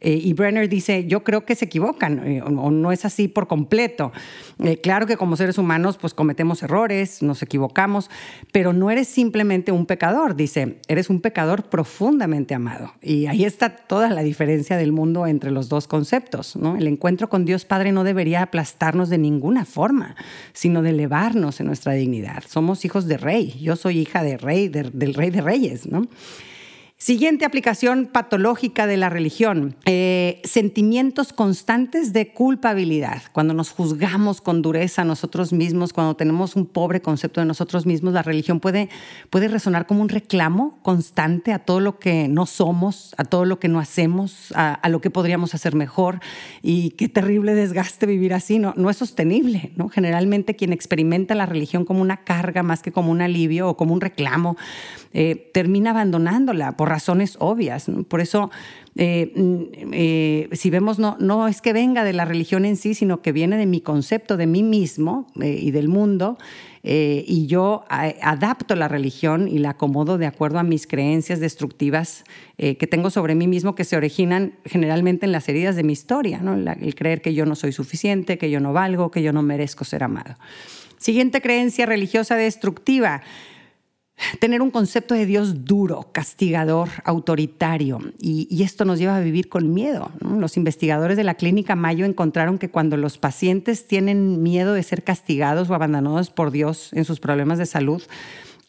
Eh, 0.00 0.20
y 0.22 0.32
Brenner 0.32 0.68
dice, 0.68 1.06
yo 1.06 1.24
creo 1.24 1.44
que 1.44 1.56
se 1.56 1.64
equivocan 1.64 2.24
eh, 2.24 2.42
o, 2.42 2.70
no 2.70 2.92
es 2.92 3.04
así 3.04 3.26
por 3.26 3.48
completo. 3.48 4.12
Eh, 4.60 4.80
claro 4.80 5.06
que 5.06 5.16
como 5.16 5.36
seres 5.36 5.58
humanos 5.58 5.98
pues 5.98 6.14
cometemos 6.14 6.62
errores, 6.62 7.22
nos 7.22 7.42
equivocamos, 7.42 8.08
pero 8.52 8.72
no 8.72 8.90
eres 8.90 9.08
simplemente 9.08 9.72
un 9.72 9.86
pecador, 9.86 10.36
dice, 10.36 10.78
eres 10.86 11.10
un 11.10 11.20
pecador 11.20 11.64
profundamente 11.64 12.54
amado. 12.54 12.92
Y 13.02 13.26
ahí 13.26 13.44
está 13.44 13.70
toda 13.70 14.10
la 14.10 14.22
diferencia 14.22 14.76
del 14.76 14.92
mundo 14.92 15.26
entre 15.26 15.50
los 15.50 15.68
dos 15.68 15.88
conceptos. 15.88 16.56
El 16.56 16.86
encuentro 16.86 17.28
con 17.28 17.44
Dios 17.44 17.64
Padre 17.64 17.90
no 17.90 18.04
debería 18.04 18.42
aplastarnos 18.42 19.08
de 19.08 19.18
ninguna 19.18 19.64
forma, 19.64 20.14
sino 20.52 20.82
de 20.82 20.90
elevarnos 20.90 21.60
en 21.60 21.66
nuestra 21.66 21.94
dignidad. 21.94 22.44
Somos 22.46 22.84
hijos 22.84 23.06
de 23.06 23.16
rey, 23.16 23.58
yo 23.60 23.74
soy 23.74 23.98
hija 23.98 24.22
de 24.22 24.38
rey, 24.38 24.68
del 24.68 25.14
rey 25.14 25.30
de 25.30 25.40
reyes. 25.40 25.86
¿no? 25.86 26.06
Siguiente 27.00 27.44
aplicación 27.44 28.06
patológica 28.06 28.88
de 28.88 28.96
la 28.96 29.08
religión, 29.08 29.76
eh, 29.84 30.42
sentimientos 30.42 31.32
constantes 31.32 32.12
de 32.12 32.32
culpabilidad. 32.32 33.22
Cuando 33.30 33.54
nos 33.54 33.70
juzgamos 33.70 34.40
con 34.40 34.62
dureza 34.62 35.02
a 35.02 35.04
nosotros 35.04 35.52
mismos, 35.52 35.92
cuando 35.92 36.16
tenemos 36.16 36.56
un 36.56 36.66
pobre 36.66 37.00
concepto 37.00 37.40
de 37.40 37.46
nosotros 37.46 37.86
mismos, 37.86 38.14
la 38.14 38.24
religión 38.24 38.58
puede, 38.58 38.88
puede 39.30 39.46
resonar 39.46 39.86
como 39.86 40.02
un 40.02 40.08
reclamo 40.08 40.80
constante 40.82 41.52
a 41.52 41.60
todo 41.60 41.78
lo 41.78 42.00
que 42.00 42.26
no 42.26 42.46
somos, 42.46 43.14
a 43.16 43.22
todo 43.22 43.44
lo 43.44 43.60
que 43.60 43.68
no 43.68 43.78
hacemos, 43.78 44.52
a, 44.56 44.88
lo 44.88 45.00
que 45.00 45.10
podríamos 45.10 45.54
hacer 45.54 45.76
mejor. 45.76 46.18
Y 46.62 46.90
qué 46.90 47.08
terrible 47.08 47.54
desgaste 47.54 48.06
vivir 48.06 48.34
así, 48.34 48.58
no, 48.58 48.74
no 48.76 48.90
es 48.90 48.96
sostenible. 48.96 49.70
¿no? 49.76 49.88
Generalmente 49.88 50.56
quien 50.56 50.72
experimenta 50.72 51.36
la 51.36 51.46
religión 51.46 51.84
como 51.84 52.02
una 52.02 52.24
carga 52.24 52.64
más 52.64 52.82
que 52.82 52.90
como 52.90 53.12
un 53.12 53.22
alivio 53.22 53.68
o 53.68 53.76
como 53.76 53.94
un 53.94 54.00
reclamo, 54.00 54.56
eh, 55.12 55.50
termina 55.54 55.90
abandonándola 55.90 56.76
por 56.76 56.87
razones 56.88 57.36
obvias. 57.38 57.90
Por 58.08 58.20
eso, 58.20 58.50
eh, 58.96 59.32
mm, 59.34 59.62
eh, 59.92 60.48
si 60.52 60.70
vemos, 60.70 60.98
no, 60.98 61.16
no 61.20 61.46
es 61.46 61.60
que 61.60 61.72
venga 61.72 62.04
de 62.04 62.12
la 62.12 62.24
religión 62.24 62.64
en 62.64 62.76
sí, 62.76 62.94
sino 62.94 63.22
que 63.22 63.32
viene 63.32 63.56
de 63.56 63.66
mi 63.66 63.80
concepto, 63.80 64.36
de 64.36 64.46
mí 64.46 64.62
mismo 64.62 65.26
y 65.36 65.70
del 65.70 65.88
mundo. 65.88 66.38
y 66.80 67.46
yo 67.48 67.84
adapto 67.88 68.74
la 68.74 68.88
religión 68.88 69.48
y 69.48 69.58
la 69.58 69.70
acomodo 69.70 70.16
de 70.16 70.26
acuerdo 70.26 70.58
a 70.58 70.62
mis 70.62 70.86
creencias 70.86 71.38
destructivas 71.38 72.24
que 72.56 72.86
tengo 72.86 73.10
sobre 73.10 73.34
mí 73.34 73.46
mismo, 73.46 73.74
que 73.74 73.84
se 73.84 73.96
originan 73.96 74.54
generalmente 74.64 75.26
en 75.26 75.32
las 75.32 75.48
heridas 75.48 75.76
de 75.76 75.82
mi 75.82 75.92
historia, 75.92 76.40
el 76.80 76.94
creer 76.94 77.20
que 77.20 77.34
yo 77.34 77.44
no 77.44 77.56
soy 77.56 77.72
suficiente, 77.72 78.38
que 78.38 78.48
yo 78.50 78.60
no 78.60 78.72
valgo, 78.72 79.10
que 79.10 79.22
yo 79.22 79.32
no 79.32 79.42
merezco 79.42 79.84
ser 79.84 80.02
amado. 80.02 80.36
Siguiente 80.98 81.42
creencia 81.42 81.84
religiosa 81.84 82.36
destructiva 82.36 83.22
tener 84.40 84.62
un 84.62 84.70
concepto 84.70 85.14
de 85.14 85.26
Dios 85.26 85.64
duro, 85.64 86.08
castigador, 86.12 86.88
autoritario. 87.04 88.00
Y, 88.18 88.62
esto 88.62 88.84
nos 88.84 88.98
lleva 88.98 89.16
a 89.16 89.20
vivir 89.20 89.48
con 89.48 89.72
miedo. 89.72 90.10
Los 90.20 90.56
investigadores 90.56 91.16
de 91.16 91.24
la 91.24 91.34
clínica 91.34 91.76
Mayo 91.76 92.04
encontraron 92.04 92.58
que 92.58 92.70
cuando 92.70 92.96
los 92.96 93.18
pacientes 93.18 93.86
tienen 93.86 94.42
miedo 94.42 94.74
de 94.74 94.82
ser 94.82 95.04
castigados 95.04 95.70
o 95.70 95.74
abandonados 95.74 96.30
por 96.30 96.50
Dios 96.50 96.90
en 96.92 97.04
sus 97.04 97.20
problemas 97.20 97.58
de 97.58 97.66
salud, 97.66 98.02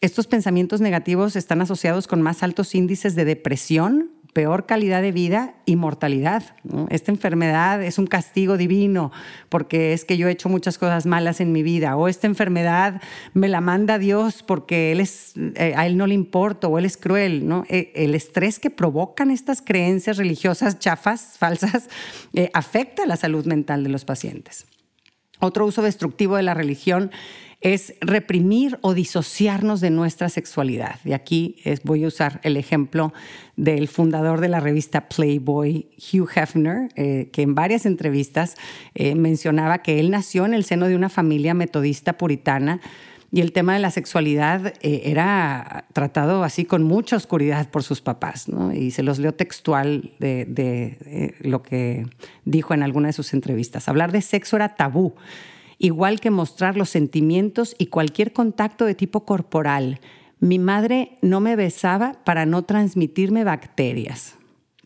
estos 0.00 0.26
pensamientos 0.26 0.80
negativos 0.80 1.36
están 1.36 1.60
asociados 1.60 2.06
con 2.06 2.22
más 2.22 2.42
altos 2.42 2.74
índices 2.74 3.14
de 3.14 3.26
depresión, 3.26 4.10
peor 4.32 4.66
calidad 4.66 5.02
de 5.02 5.12
vida 5.12 5.54
y 5.66 5.76
mortalidad. 5.76 6.42
Esta 6.88 7.10
enfermedad 7.10 7.82
es 7.82 7.98
un 7.98 8.06
castigo 8.06 8.56
divino 8.56 9.10
porque 9.48 9.92
es 9.92 10.04
que 10.04 10.16
yo 10.16 10.28
he 10.28 10.32
hecho 10.32 10.48
muchas 10.48 10.78
cosas 10.78 11.06
malas 11.06 11.40
en 11.40 11.52
mi 11.52 11.62
vida 11.62 11.96
o 11.96 12.08
esta 12.08 12.26
enfermedad 12.26 13.00
me 13.34 13.48
la 13.48 13.60
manda 13.60 13.98
Dios 13.98 14.42
porque 14.42 14.92
él 14.92 15.00
es, 15.00 15.34
eh, 15.36 15.74
a 15.76 15.86
él 15.86 15.96
no 15.96 16.06
le 16.06 16.14
importa 16.14 16.68
o 16.68 16.78
él 16.78 16.84
es 16.84 16.96
cruel. 16.96 17.46
¿no? 17.46 17.64
E, 17.68 17.92
el 17.94 18.14
estrés 18.14 18.58
que 18.58 18.70
provocan 18.70 19.30
estas 19.30 19.62
creencias 19.62 20.16
religiosas 20.16 20.78
chafas, 20.78 21.36
falsas, 21.38 21.88
eh, 22.34 22.50
afecta 22.54 23.06
la 23.06 23.16
salud 23.16 23.46
mental 23.46 23.82
de 23.82 23.90
los 23.90 24.04
pacientes. 24.04 24.66
Otro 25.40 25.66
uso 25.66 25.82
destructivo 25.82 26.36
de 26.36 26.42
la 26.42 26.54
religión 26.54 27.10
es 27.60 27.94
reprimir 28.00 28.78
o 28.80 28.94
disociarnos 28.94 29.80
de 29.80 29.90
nuestra 29.90 30.28
sexualidad. 30.30 30.98
Y 31.04 31.12
aquí 31.12 31.56
voy 31.84 32.04
a 32.04 32.08
usar 32.08 32.40
el 32.42 32.56
ejemplo 32.56 33.12
del 33.56 33.88
fundador 33.88 34.40
de 34.40 34.48
la 34.48 34.60
revista 34.60 35.08
Playboy, 35.08 35.88
Hugh 35.98 36.30
Hefner, 36.34 36.88
eh, 36.96 37.28
que 37.32 37.42
en 37.42 37.54
varias 37.54 37.84
entrevistas 37.84 38.56
eh, 38.94 39.14
mencionaba 39.14 39.78
que 39.78 40.00
él 40.00 40.10
nació 40.10 40.46
en 40.46 40.54
el 40.54 40.64
seno 40.64 40.88
de 40.88 40.96
una 40.96 41.10
familia 41.10 41.52
metodista 41.52 42.14
puritana 42.14 42.80
y 43.32 43.42
el 43.42 43.52
tema 43.52 43.74
de 43.74 43.80
la 43.80 43.90
sexualidad 43.90 44.72
eh, 44.80 45.02
era 45.04 45.84
tratado 45.92 46.42
así 46.42 46.64
con 46.64 46.82
mucha 46.82 47.16
oscuridad 47.16 47.70
por 47.70 47.82
sus 47.82 48.00
papás, 48.00 48.46
Y 48.74 48.90
se 48.90 49.02
los 49.02 49.18
leo 49.18 49.34
textual 49.34 50.14
de, 50.18 51.36
lo 51.40 51.62
que 51.62 52.06
dijo 52.44 52.72
en 52.74 52.82
alguna 52.82 53.08
de 53.08 53.12
sus 53.12 53.34
entrevistas. 53.34 53.88
Hablar 53.88 54.10
de 54.10 54.22
sexo 54.22 54.56
era 54.56 54.74
tabú 54.74 55.14
igual 55.80 56.20
que 56.20 56.30
mostrar 56.30 56.76
los 56.76 56.90
sentimientos 56.90 57.74
y 57.78 57.86
cualquier 57.86 58.32
contacto 58.32 58.84
de 58.84 58.94
tipo 58.94 59.24
corporal. 59.24 59.98
Mi 60.38 60.58
madre 60.58 61.18
no 61.22 61.40
me 61.40 61.56
besaba 61.56 62.14
para 62.22 62.46
no 62.46 62.62
transmitirme 62.62 63.42
bacterias. 63.42 64.36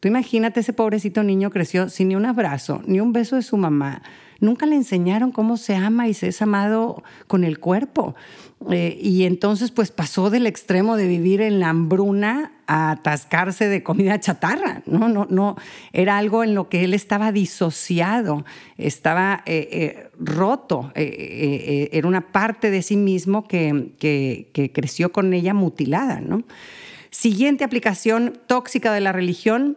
Tú 0.00 0.08
imagínate, 0.08 0.60
ese 0.60 0.72
pobrecito 0.72 1.22
niño 1.24 1.50
creció 1.50 1.88
sin 1.88 2.08
ni 2.08 2.16
un 2.16 2.26
abrazo, 2.26 2.80
ni 2.86 3.00
un 3.00 3.12
beso 3.12 3.36
de 3.36 3.42
su 3.42 3.56
mamá. 3.56 4.02
Nunca 4.38 4.66
le 4.66 4.76
enseñaron 4.76 5.32
cómo 5.32 5.56
se 5.56 5.74
ama 5.74 6.06
y 6.06 6.14
se 6.14 6.28
es 6.28 6.40
amado 6.42 7.02
con 7.26 7.42
el 7.42 7.58
cuerpo. 7.58 8.14
Eh, 8.70 8.98
y 9.00 9.24
entonces 9.24 9.70
pues 9.70 9.90
pasó 9.90 10.30
del 10.30 10.46
extremo 10.46 10.96
de 10.96 11.06
vivir 11.06 11.42
en 11.42 11.60
la 11.60 11.68
hambruna 11.68 12.52
a 12.66 12.92
atascarse 12.92 13.68
de 13.68 13.82
comida 13.82 14.18
chatarra. 14.18 14.82
No, 14.86 15.08
no, 15.08 15.26
no. 15.28 15.56
Era 15.92 16.16
algo 16.16 16.42
en 16.42 16.54
lo 16.54 16.68
que 16.68 16.84
él 16.84 16.94
estaba 16.94 17.30
disociado, 17.30 18.44
estaba 18.78 19.42
eh, 19.44 19.68
eh, 19.70 20.10
roto. 20.18 20.92
era 20.94 22.08
una 22.08 22.32
parte 22.32 22.70
de 22.70 22.82
sí 22.82 22.96
mismo 22.96 23.46
que, 23.46 23.92
que, 23.98 24.72
creció 24.72 25.12
con 25.12 25.34
ella 25.34 25.52
mutilada. 25.52 26.20
¿no? 26.20 26.42
Siguiente 27.10 27.64
aplicación 27.64 28.40
tóxica 28.46 28.92
de 28.94 29.00
la 29.00 29.12
religión, 29.12 29.76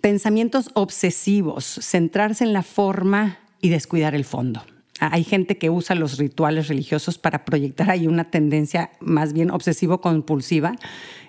pensamientos 0.00 0.70
obsesivos, 0.74 1.64
centrarse 1.64 2.44
en 2.44 2.54
la 2.54 2.62
forma 2.62 3.38
y 3.60 3.68
descuidar 3.68 4.14
el 4.14 4.24
fondo 4.24 4.62
hay 5.00 5.24
gente 5.24 5.58
que 5.58 5.70
usa 5.70 5.94
los 5.94 6.18
rituales 6.18 6.68
religiosos 6.68 7.18
para 7.18 7.44
proyectar 7.44 7.90
ahí 7.90 8.06
una 8.06 8.30
tendencia 8.30 8.90
más 9.00 9.32
bien 9.32 9.50
obsesivo-compulsiva 9.50 10.74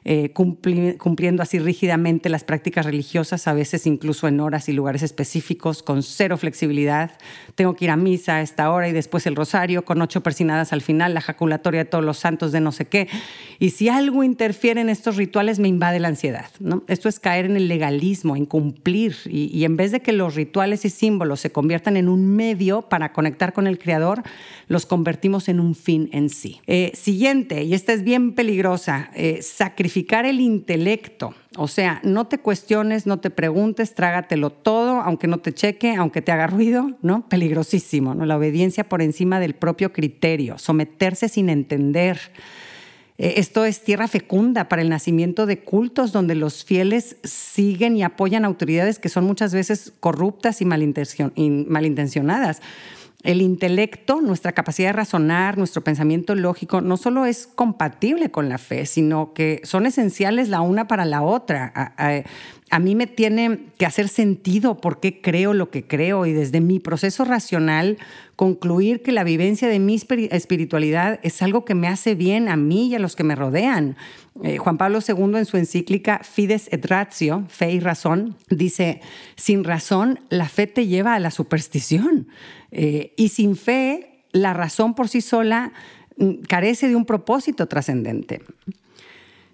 eh, 0.06 0.32
cumpliendo 0.34 1.44
así 1.44 1.60
rígidamente 1.60 2.30
las 2.30 2.44
prácticas 2.44 2.86
religiosas, 2.86 3.48
a 3.48 3.54
veces 3.54 3.86
incluso 3.86 4.28
en 4.28 4.40
horas 4.40 4.70
y 4.70 4.74
lugares 4.74 5.04
específicos, 5.04 5.84
con 5.84 6.04
cero 6.04 6.38
flexibilidad. 6.38 7.12
Tengo 7.56 7.76
que 7.76 7.86
ir 7.86 7.92
a 7.92 7.98
misa 7.98 8.38
a 8.38 8.42
esta 8.42 8.72
hora 8.72 8.88
y 8.88 8.94
después 8.94 9.28
el 9.28 9.36
rosario, 9.36 9.84
con 9.84 10.02
ocho 10.02 10.24
persinadas 10.24 10.72
al 10.72 10.82
final, 10.82 11.14
la 11.14 11.22
jaculatoria 11.22 11.84
de 11.84 11.90
todos 11.90 12.04
los 12.04 12.18
santos 12.18 12.52
de 12.52 12.62
no 12.62 12.72
sé 12.72 12.86
qué. 12.86 13.08
Y 13.60 13.72
si 13.72 13.90
algo 13.90 14.24
interfiere 14.24 14.82
en 14.82 14.90
estos 14.90 15.18
rituales, 15.18 15.60
me 15.60 15.68
invade 15.68 16.00
la 16.00 16.08
ansiedad. 16.08 16.50
Esto 16.88 17.10
es 17.10 17.20
caer 17.20 17.46
en 17.46 17.58
el 17.58 17.68
legalismo, 17.68 18.36
en 18.36 18.46
cumplir. 18.46 19.16
Y, 19.26 19.64
en 19.66 19.76
vez 19.76 19.92
de 19.92 20.00
que 20.00 20.14
los 20.14 20.36
rituales 20.36 20.86
y 20.86 20.90
símbolos 20.90 21.42
se 21.42 21.52
conviertan 21.52 21.98
en 21.98 22.08
un 22.08 22.26
medio 22.36 22.84
para 22.84 23.12
conectar 23.12 23.52
con 23.52 23.59
el 23.68 23.80
Creador, 23.80 24.24
los 24.68 24.86
convertimos 24.86 25.50
en 25.50 25.60
un 25.60 25.75
fin 25.75 26.10
en 26.13 26.30
sí. 26.30 26.62
Eh, 26.68 26.92
siguiente, 26.94 27.63
y 27.63 27.74
esta 27.74 27.94
es 27.94 28.04
bien 28.04 28.34
peligrosa, 28.34 29.12
eh, 29.16 29.42
sacrificar 29.42 30.25
el 30.25 30.39
intelecto. 30.39 31.34
O 31.58 31.68
sea, 31.68 32.00
no 32.04 32.28
te 32.28 32.38
cuestiones, 32.38 33.06
no 33.06 33.20
te 33.20 33.30
preguntes, 33.30 33.96
trágatelo 33.96 34.51
todo, 34.51 35.01
aunque 35.01 35.28
no 35.28 35.39
te 35.39 35.54
cheque, 35.54 35.96
aunque 35.96 36.22
te 36.22 36.32
haga 36.32 36.48
ruido, 36.48 36.92
¿no? 37.01 37.28
Peligrosísimo, 37.28 38.13
¿no? 38.13 38.25
La 38.25 38.38
obediencia 38.38 38.88
por 38.88 39.01
encima 39.01 39.39
del 39.39 39.56
propio 39.56 39.92
criterio, 39.92 40.58
someterse 40.58 41.28
sin 41.28 41.50
entender. 41.50 42.20
Eh, 43.20 43.34
esto 43.36 43.66
es 43.66 43.84
tierra 43.84 44.08
fecunda 44.08 44.70
para 44.70 44.82
el 44.82 44.88
nacimiento 44.88 45.46
de 45.46 45.60
cultos 45.60 46.13
donde 46.13 46.36
los 46.36 46.63
fieles 46.63 47.18
siguen 47.24 47.98
y 47.98 48.04
apoyan 48.04 48.46
autoridades 48.46 48.98
que 48.98 49.10
son 49.10 49.25
muchas 49.25 49.54
veces 49.54 49.92
corruptas 50.00 50.62
y 50.62 50.66
malintencionadas. 50.66 52.62
El 53.22 53.42
intelecto, 53.42 54.22
nuestra 54.22 54.54
capacidad 54.54 54.90
de 54.90 54.94
razonar, 54.94 55.58
nuestro 55.58 55.84
pensamiento 55.84 56.36
lógico, 56.36 56.80
no 56.80 56.96
solo 56.96 57.26
es 57.26 57.48
compatible 57.48 58.32
con 58.32 58.48
la 58.48 58.58
fe, 58.58 58.86
sino 58.86 59.34
que 59.34 59.60
son 59.66 59.86
esenciales 59.86 60.48
la 60.48 60.62
una 60.62 60.88
para 60.88 61.04
la 61.04 61.22
otra. 61.22 61.94
A, 62.72 62.80
mí 62.80 62.96
me 62.96 63.08
tiene 63.08 63.60
que 63.78 63.86
hacer 63.86 64.08
sentido 64.08 64.80
por 64.80 65.02
qué 65.02 65.20
creo 65.20 65.54
lo 65.54 65.70
que 65.70 65.86
creo 65.86 66.28
y 66.28 66.32
desde 66.32 66.62
mi 66.62 66.80
proceso 66.80 67.26
racional 67.26 67.98
concluir 68.38 69.02
que 69.02 69.12
la 69.12 69.26
vivencia 69.26 69.68
de 69.68 69.80
mi 69.80 69.96
espiritualidad 69.96 71.20
es 71.22 71.42
algo 71.42 71.66
que 71.66 71.76
me 71.76 71.90
hace 71.90 72.16
bien 72.16 72.48
a 72.48 72.56
mí 72.56 72.88
y 72.88 72.96
a 72.96 73.00
los 73.00 73.18
que 73.18 73.26
me 73.26 73.36
rodean. 73.36 73.98
Eh, 74.44 74.60
Juan 74.60 74.78
Pablo 74.78 75.00
II 75.06 75.36
en 75.36 75.46
su 75.46 75.58
encíclica 75.58 76.22
Fides 76.24 76.70
et 76.72 76.86
Ratio, 76.86 77.44
Fe 77.50 77.74
y 77.74 77.82
Razón, 77.82 78.38
dice, 78.50 79.02
sin 79.36 79.66
razón 79.66 80.22
la 80.30 80.48
fe 80.48 80.68
te 80.68 80.88
lleva 80.88 81.16
a 81.16 81.20
la 81.20 81.32
superstición 81.32 82.28
eh, 82.72 83.14
y 83.18 83.30
sin 83.30 83.56
fe 83.56 84.24
la 84.32 84.54
razón 84.54 84.94
por 84.96 85.08
sí 85.08 85.22
sola 85.22 85.74
mm, 86.18 86.42
carece 86.48 86.88
de 86.88 86.96
un 86.96 87.06
propósito 87.06 87.68
trascendente. 87.68 88.42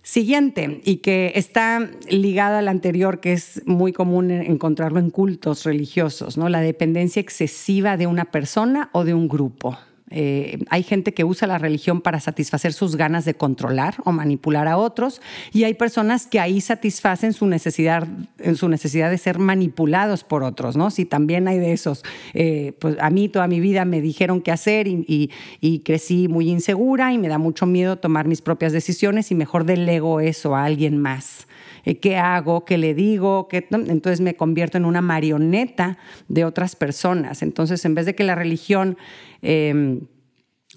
Siguiente, 0.02 0.82
y 0.86 0.98
que 0.98 1.32
está 1.34 1.90
ligado 2.10 2.58
al 2.58 2.68
anterior, 2.68 3.20
que 3.20 3.34
es 3.34 3.64
muy 3.66 3.92
común 3.92 4.30
encontrarlo 4.30 5.00
en 5.00 5.10
cultos 5.10 5.64
religiosos, 5.64 6.38
¿no? 6.38 6.48
la 6.48 6.62
dependencia 6.62 7.20
excesiva 7.20 7.98
de 7.98 8.06
una 8.06 8.26
persona 8.26 8.92
o 8.94 9.04
de 9.04 9.16
un 9.16 9.28
grupo. 9.28 9.76
Eh, 10.12 10.60
hay 10.70 10.84
gente 10.84 11.16
que 11.16 11.24
usa 11.24 11.48
la 11.48 11.58
religión 11.58 12.00
para 12.00 12.20
satisfacer 12.20 12.74
sus 12.74 12.96
ganas 12.96 13.26
de 13.26 13.34
controlar 13.34 13.96
o 14.06 14.12
manipular 14.12 14.68
a 14.68 14.78
otros 14.78 15.20
y 15.52 15.64
hay 15.64 15.74
personas 15.74 16.28
que 16.28 16.40
ahí 16.40 16.62
satisfacen 16.62 17.34
su 17.34 17.48
necesidad, 17.48 18.08
su 18.56 18.70
necesidad 18.70 19.10
de 19.10 19.18
ser 19.18 19.40
manipulados 19.40 20.24
por 20.24 20.44
otros, 20.44 20.78
¿no? 20.78 20.92
Si 20.92 21.06
también 21.06 21.48
hay 21.48 21.58
de 21.58 21.74
esos. 21.74 22.04
Eh, 22.36 22.74
pues 22.80 22.98
a 23.00 23.10
mí 23.10 23.30
toda 23.30 23.48
mi 23.48 23.60
vida 23.60 23.84
me 23.84 24.00
dijeron 24.00 24.42
qué 24.42 24.52
hacer 24.52 24.88
y, 24.88 25.32
y, 25.60 25.80
crecí 25.80 26.28
muy 26.28 26.50
insegura 26.50 27.12
y 27.12 27.18
me 27.18 27.28
da 27.28 27.38
mucho 27.38 27.66
miedo 27.66 27.98
tomar 27.98 28.28
mis 28.28 28.42
propias 28.42 28.74
decisiones 28.74 29.32
y 29.32 29.36
mejor 29.36 29.66
delego 29.66 30.20
eso 30.20 30.56
a 30.56 30.66
alguien 30.66 31.00
más. 31.00 31.48
Eh, 31.86 32.00
qué 32.00 32.18
hago, 32.18 32.66
qué 32.66 32.78
le 32.78 32.94
digo, 32.94 33.48
qué... 33.48 33.68
entonces 33.70 34.22
me 34.22 34.36
convierto 34.36 34.78
en 34.78 34.86
una 34.86 35.02
marioneta 35.02 35.98
de 36.28 36.44
otras 36.44 36.76
personas. 36.76 37.42
Entonces, 37.42 37.86
en 37.86 37.96
vez 37.96 38.06
de 38.06 38.16
que 38.16 38.24
la 38.24 38.36
religión... 38.36 38.98
Em, 39.42 40.02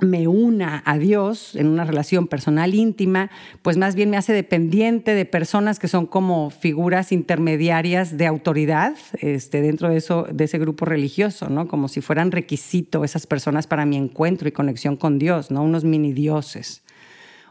me 0.00 0.28
una 0.28 0.82
a 0.86 0.98
Dios 0.98 1.54
en 1.56 1.66
una 1.66 1.84
relación 1.84 2.28
personal 2.28 2.74
íntima, 2.74 3.30
pues 3.62 3.76
más 3.76 3.94
bien 3.94 4.10
me 4.10 4.16
hace 4.16 4.32
dependiente 4.32 5.14
de 5.14 5.24
personas 5.24 5.78
que 5.78 5.88
son 5.88 6.06
como 6.06 6.50
figuras 6.50 7.12
intermediarias 7.12 8.16
de 8.16 8.26
autoridad 8.26 8.94
este, 9.20 9.60
dentro 9.60 9.88
de, 9.88 9.96
eso, 9.96 10.26
de 10.30 10.44
ese 10.44 10.58
grupo 10.58 10.84
religioso, 10.84 11.48
¿no? 11.48 11.68
como 11.68 11.88
si 11.88 12.00
fueran 12.00 12.30
requisito 12.30 13.04
esas 13.04 13.26
personas 13.26 13.66
para 13.66 13.86
mi 13.86 13.96
encuentro 13.96 14.48
y 14.48 14.52
conexión 14.52 14.96
con 14.96 15.18
Dios, 15.18 15.50
¿no? 15.50 15.62
unos 15.62 15.84
mini 15.84 16.12
dioses. 16.12 16.82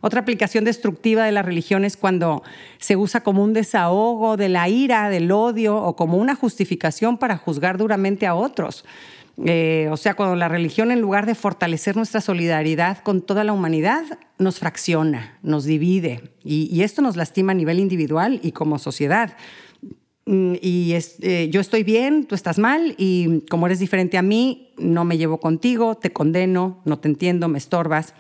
Otra 0.02 0.22
aplicación 0.22 0.64
destructiva 0.64 1.26
de 1.26 1.32
la 1.32 1.42
religión 1.42 1.86
es 1.86 1.98
cuando 1.98 2.44
se 2.78 2.96
usa 2.96 3.22
como 3.22 3.44
un 3.44 3.54
desahogo 3.54 4.38
de 4.38 4.50
la 4.50 4.70
ira, 4.70 5.10
del 5.10 5.32
odio 5.32 5.78
o 5.78 5.96
como 5.96 6.18
una 6.18 6.36
justificación 6.36 7.18
para 7.18 7.38
juzgar 7.38 7.78
duramente 7.78 8.28
a 8.28 8.36
otros. 8.36 8.86
Eh, 9.46 9.88
o 9.92 9.98
sea, 9.98 10.16
cuando 10.16 10.36
la 10.36 10.48
religión, 10.48 10.90
en 10.92 11.00
lugar 11.00 11.28
de 11.28 11.36
fortalecer 11.36 11.96
nuestra 11.96 12.22
solidaridad 12.22 13.00
con 13.00 13.22
toda 13.22 13.44
la 13.44 13.54
humanidad, 13.54 14.04
nos 14.40 14.60
fracciona, 14.60 15.38
nos 15.44 15.66
divide. 15.66 16.32
Y, 16.44 16.82
esto 16.82 17.02
nos 17.02 17.16
lastima 17.16 17.52
a 17.52 17.56
nivel 17.56 17.80
individual 17.80 18.40
y 18.42 18.52
como 18.52 18.80
sociedad. 18.80 19.38
Mm, 20.26 20.56
y 20.60 20.94
eh, 21.22 21.50
yo 21.52 21.62
estoy 21.62 21.84
bien, 21.84 22.26
tú 22.26 22.34
estás 22.34 22.58
mal, 22.58 22.96
y 22.98 23.42
como 23.50 23.68
eres 23.68 23.80
diferente 23.80 24.18
a 24.18 24.24
mí, 24.24 24.74
no 24.78 25.06
me 25.06 25.18
llevo 25.18 25.40
contigo, 25.40 25.96
te 25.96 26.12
condeno, 26.12 26.82
no 26.86 26.98
te 26.98 27.08
entiendo, 27.08 27.48
me 27.48 27.60
estorbas. 27.60 28.16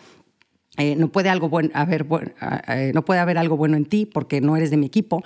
Eh, 0.78 0.96
no, 0.96 1.08
puede 1.08 1.30
algo 1.30 1.50
haber, 1.74 2.06
eh, 2.68 2.92
no 2.94 3.04
puede 3.04 3.20
haber 3.20 3.40
algo 3.40 3.58
bueno 3.58 3.78
en 3.78 3.86
ti 3.86 4.06
porque 4.06 4.42
no 4.42 4.56
eres 4.56 4.70
de 4.70 4.78
mi 4.78 4.86
equipo. 4.86 5.24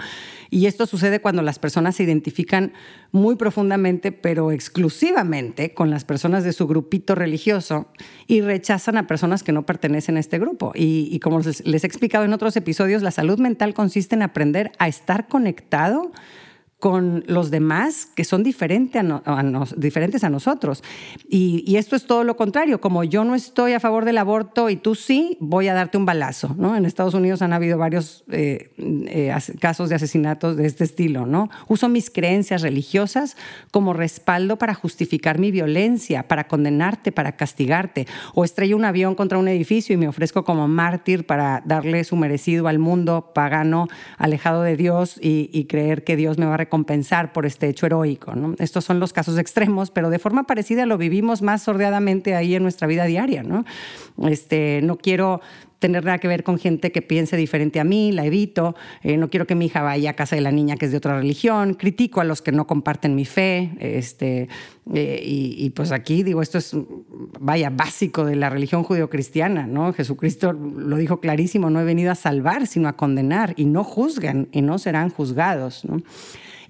Y 0.50 0.66
esto 0.66 0.86
sucede 0.86 1.20
cuando 1.20 1.42
las 1.42 1.60
personas 1.60 1.96
se 1.98 2.04
identifican 2.04 2.72
muy 3.12 3.36
profundamente, 3.36 4.14
pero 4.14 4.52
exclusivamente 4.52 5.74
con 5.74 5.90
las 5.90 6.06
personas 6.06 6.46
de 6.46 6.54
su 6.54 6.68
grupito 6.68 7.16
religioso 7.16 7.88
y 8.28 8.40
rechazan 8.42 8.98
a 8.98 9.08
personas 9.08 9.44
que 9.44 9.52
no 9.52 9.66
pertenecen 9.66 10.16
a 10.16 10.22
este 10.22 10.40
grupo. 10.40 10.72
Y, 10.74 11.10
y 11.12 11.20
como 11.20 11.40
les, 11.40 11.66
les 11.66 11.84
he 11.84 11.88
explicado 11.88 12.24
en 12.24 12.34
otros 12.34 12.56
episodios, 12.56 13.02
la 13.02 13.12
salud 13.12 13.38
mental 13.38 13.74
consiste 13.74 14.16
en 14.16 14.22
aprender 14.22 14.72
a 14.80 14.88
estar 14.88 15.28
conectado 15.28 16.12
con 16.82 17.24
los 17.28 17.52
demás 17.52 18.08
que 18.16 18.24
son 18.24 18.42
diferentes 18.42 18.96
a 20.24 20.30
nosotros. 20.32 20.84
Y, 21.30 21.76
esto 21.76 21.96
es 21.96 22.08
todo 22.08 22.24
lo 22.24 22.36
contrario. 22.36 22.82
Como 22.82 23.04
yo 23.04 23.24
no 23.24 23.36
estoy 23.36 23.74
a 23.74 23.80
favor 23.80 24.04
del 24.04 24.18
aborto 24.18 24.68
y 24.68 24.78
tú 24.78 24.96
sí, 24.96 25.38
voy 25.40 25.68
a 25.68 25.76
darte 25.76 26.00
un 26.00 26.08
balazo. 26.08 26.56
¿no? 26.58 26.76
En 26.76 26.86
Estados 26.86 27.14
Unidos 27.14 27.44
han 27.44 27.54
habido 27.54 27.78
varios 27.78 28.24
eh, 28.32 28.72
eh, 28.78 29.32
casos 29.60 29.90
de 29.90 29.96
asesinatos 29.96 30.58
de 30.58 30.66
este 30.66 30.84
estilo. 30.84 31.28
¿no? 31.28 31.52
Uso 31.68 31.88
mis 31.88 32.10
creencias 32.10 32.64
religiosas 32.64 33.38
como 33.70 33.94
respaldo 33.94 34.58
para 34.58 34.74
justificar 34.74 35.38
mi 35.38 35.52
violencia, 35.52 36.28
para 36.28 36.48
condenarte, 36.48 37.12
para 37.12 37.34
castigarte. 37.34 38.08
O 38.34 38.44
estrello 38.44 38.76
un 38.76 38.86
avión 38.86 39.14
contra 39.14 39.38
un 39.38 39.48
edificio 39.48 39.94
y 39.94 39.98
me 39.98 40.08
ofrezco 40.08 40.44
como 40.44 40.68
mártir 40.68 41.28
para 41.28 41.62
darle 41.64 42.04
su 42.06 42.16
merecido 42.16 42.68
al 42.68 42.80
mundo 42.80 43.34
pagano, 43.36 43.88
alejado 44.18 44.64
de 44.64 44.76
Dios 44.76 45.20
y, 45.22 45.52
y 45.54 45.66
creer 45.66 46.04
que 46.04 46.16
Dios 46.16 46.40
me 46.40 46.48
va 46.48 46.56
a 46.56 46.71
compensar 46.72 47.34
por 47.34 47.46
este 47.46 47.68
hecho 47.68 47.86
heroico. 47.86 48.34
Estos 48.58 48.84
son 48.84 49.00
los 49.00 49.14
casos 49.14 49.38
extremos, 49.38 49.92
pero 49.92 50.10
de 50.10 50.18
forma 50.18 50.48
parecida 50.48 50.88
lo 50.88 50.98
vivimos 50.98 51.44
más 51.44 51.62
sordeadamente 51.62 52.34
ahí 52.34 52.56
en 52.56 52.64
nuestra 52.64 52.88
vida 52.88 53.06
diaria. 53.06 53.44
No, 53.44 53.64
este, 54.28 54.82
no 54.82 54.98
quiero 54.98 55.42
tener 55.82 56.06
nada 56.06 56.20
que 56.20 56.28
ver 56.28 56.44
con 56.44 56.60
gente 56.60 56.92
que 56.92 57.02
piense 57.02 57.36
diferente 57.36 57.80
a 57.80 57.84
mí, 57.84 58.12
la 58.12 58.24
evito, 58.24 58.76
eh, 59.02 59.18
no 59.18 59.32
quiero 59.32 59.48
que 59.48 59.56
mi 59.56 59.66
hija 59.66 59.82
vaya 59.82 60.12
a 60.12 60.14
casa 60.14 60.36
de 60.36 60.42
la 60.42 60.52
niña 60.52 60.76
que 60.76 60.86
es 60.86 60.92
de 60.92 60.98
otra 60.98 61.18
religión, 61.18 61.74
critico 61.74 62.22
a 62.22 62.24
los 62.24 62.44
que 62.44 62.52
no 62.52 62.68
comparten 62.68 63.16
mi 63.16 63.26
fe, 63.26 63.72
este, 63.80 64.48
eh, 64.94 65.22
y, 65.26 65.70
pues 65.72 65.92
aquí 65.92 66.22
digo, 66.22 66.44
esto 66.44 66.60
es, 66.60 66.76
vaya, 67.40 67.72
básico 67.72 68.26
de 68.26 68.36
la 68.36 68.52
religión 68.52 68.84
judeocristiana, 68.84 69.66
¿no? 69.66 69.92
Jesucristo 69.92 70.54
lo 70.54 70.98
dijo 70.98 71.20
clarísimo, 71.20 71.72
no 71.72 71.80
he 71.80 71.84
venido 71.84 72.12
a 72.12 72.16
salvar, 72.16 72.68
sino 72.68 72.88
a 72.88 72.94
condenar, 72.94 73.56
y 73.58 73.66
no 73.66 73.84
juzgan, 73.84 74.50
y 74.52 74.62
no 74.62 74.78
serán 74.78 75.10
juzgados. 75.10 75.84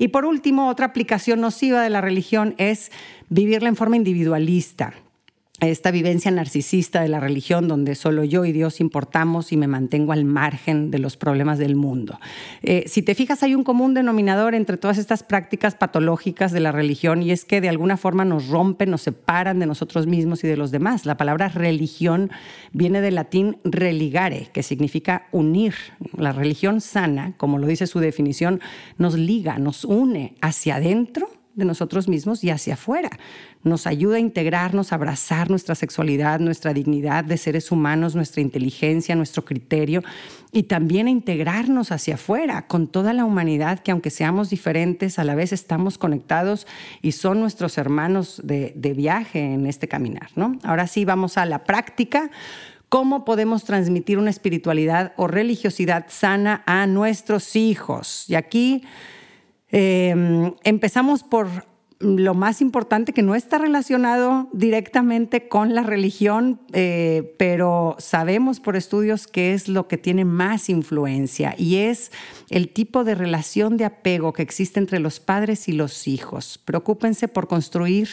Y 0.02 0.08
por 0.08 0.26
último, 0.26 0.68
otra 0.68 0.88
aplicación 0.88 1.42
nociva 1.42 1.84
de 1.84 1.92
la 1.92 2.02
religión 2.02 2.56
es 2.58 2.92
vivirla 3.30 3.70
en 3.70 3.76
forma 3.76 3.98
individualista 3.98 4.96
esta 5.68 5.92
vivencia 5.92 6.32
narcisista 6.32 7.02
de 7.02 7.08
la 7.08 7.20
religión 7.20 7.68
donde 7.68 7.96
solo 7.96 8.24
yo 8.24 8.46
y 8.46 8.52
Dios 8.52 8.80
importamos 8.80 9.52
y 9.52 9.58
me 9.58 9.68
mantengo 9.68 10.12
al 10.12 10.26
margen 10.26 10.90
de 10.90 11.00
los 11.00 11.18
problemas 11.18 11.60
del 11.60 11.76
mundo. 11.76 12.20
Eh, 12.64 12.86
si 12.88 13.02
te 13.04 13.16
fijas, 13.16 13.44
hay 13.44 13.54
un 13.54 13.64
común 13.64 13.94
denominador 13.94 14.56
entre 14.56 14.78
todas 14.78 14.98
estas 14.98 15.24
prácticas 15.24 15.76
patológicas 15.76 16.52
de 16.52 16.60
la 16.60 16.72
religión 16.72 17.22
y 17.22 17.32
es 17.32 17.46
que 17.46 17.62
de 17.62 17.70
alguna 17.70 17.98
forma 17.98 18.26
nos 18.26 18.48
rompen, 18.48 18.90
nos 18.90 19.02
separan 19.02 19.60
de 19.60 19.68
nosotros 19.68 20.08
mismos 20.08 20.44
y 20.44 20.48
de 20.48 20.58
los 20.58 20.72
demás. 20.72 21.06
La 21.06 21.18
palabra 21.18 21.48
religión 21.50 22.32
viene 22.74 23.02
del 23.02 23.16
latín 23.16 23.58
religare, 23.64 24.50
que 24.52 24.64
significa 24.64 25.28
unir. 25.32 25.76
La 26.18 26.32
religión 26.32 26.82
sana, 26.82 27.34
como 27.38 27.58
lo 27.60 27.68
dice 27.68 27.88
su 27.88 28.00
definición, 28.00 28.62
nos 28.98 29.16
liga, 29.16 29.60
nos 29.60 29.86
une 29.86 30.34
hacia 30.42 30.76
adentro 30.76 31.30
de 31.56 31.66
nosotros 31.66 32.08
mismos 32.08 32.44
y 32.44 32.50
hacia 32.50 32.76
afuera. 32.76 33.10
Nos 33.64 33.88
ayuda 33.88 34.16
a 34.16 34.20
integrarnos, 34.20 34.92
a 34.92 34.96
abrazar 34.96 35.50
nuestra 35.50 35.76
sexualidad, 35.76 36.40
nuestra 36.40 36.74
dignidad 36.74 37.24
de 37.24 37.38
seres 37.38 37.72
humanos, 37.72 38.16
nuestra 38.16 38.42
inteligencia, 38.42 39.16
nuestro 39.16 39.44
criterio 39.44 40.04
y 40.52 40.64
también 40.64 41.08
a 41.08 41.12
integrarnos 41.12 41.92
hacia 41.92 42.16
afuera 42.16 42.68
con 42.68 42.88
toda 42.88 43.14
la 43.14 43.26
humanidad 43.26 43.80
que 43.80 43.92
aunque 43.92 44.10
seamos 44.10 44.50
diferentes, 44.50 45.20
a 45.20 45.24
la 45.24 45.36
vez 45.36 45.54
estamos 45.54 45.98
conectados 45.98 46.68
y 47.02 47.14
son 47.14 47.40
nuestros 47.40 47.78
hermanos 47.78 48.42
de, 48.44 48.74
viaje 48.96 49.40
en 49.40 49.68
este 49.68 49.88
caminar. 49.88 50.30
¿no? 50.36 50.58
Ahora 50.64 50.88
sí, 50.88 51.06
vamos 51.06 51.38
a 51.38 51.46
la 51.46 51.64
práctica 51.64 52.30
cómo 52.90 53.24
podemos 53.24 53.64
transmitir 53.64 54.18
una 54.18 54.30
espiritualidad 54.30 55.14
o 55.16 55.28
religiosidad 55.28 56.08
sana 56.10 56.62
a 56.66 56.88
nuestros 56.88 57.56
hijos. 57.56 58.26
Y 58.28 58.36
aquí 58.36 58.84
Em, 59.72 60.54
empezamos 60.64 61.24
por 61.24 61.48
lo 62.02 62.34
más 62.34 62.62
importante 62.62 63.14
que 63.14 63.22
no 63.22 63.36
está 63.36 63.58
relacionado 63.58 64.50
directamente 64.54 65.48
con 65.48 65.76
la 65.76 65.84
religión, 65.84 66.60
eh, 66.74 67.36
pero 67.38 67.96
sabemos 68.00 68.60
por 68.60 68.76
estudios 68.76 69.28
que 69.28 69.54
es 69.54 69.68
lo 69.68 69.88
que 69.88 69.98
tiene 69.98 70.26
más 70.26 70.70
influencia 70.70 71.54
y 71.58 71.78
es 71.78 72.12
el 72.50 72.70
tipo 72.70 73.04
de 73.04 73.16
relación 73.16 73.78
de 73.78 73.86
apego 73.86 74.34
que 74.34 74.42
existe 74.42 74.80
entre 74.80 75.00
los 75.00 75.20
padres 75.20 75.68
y 75.68 75.74
los 75.74 76.08
hijos. 76.08 76.58
Preocúpense 76.58 77.28
por 77.28 77.48
construir 77.48 78.10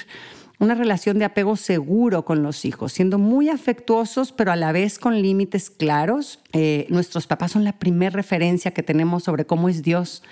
una 0.58 0.74
relación 0.74 1.18
de 1.18 1.24
apego 1.24 1.56
seguro 1.56 2.24
con 2.24 2.42
los 2.42 2.64
hijos, 2.64 2.92
siendo 2.92 3.18
muy 3.18 3.48
afectuosos, 3.48 4.32
pero 4.32 4.52
a 4.52 4.56
la 4.56 4.72
vez 4.72 4.98
con 4.98 5.20
límites 5.22 5.70
claros. 5.70 6.40
Eh, 6.52 6.86
nuestros 6.88 7.26
papás 7.26 7.52
son 7.52 7.64
la 7.64 7.78
primera 7.78 8.10
referencia 8.10 8.72
que 8.72 8.82
tenemos 8.82 9.24
sobre 9.24 9.44
cómo 9.44 9.68
es 9.68 9.82
Dios 9.82 10.22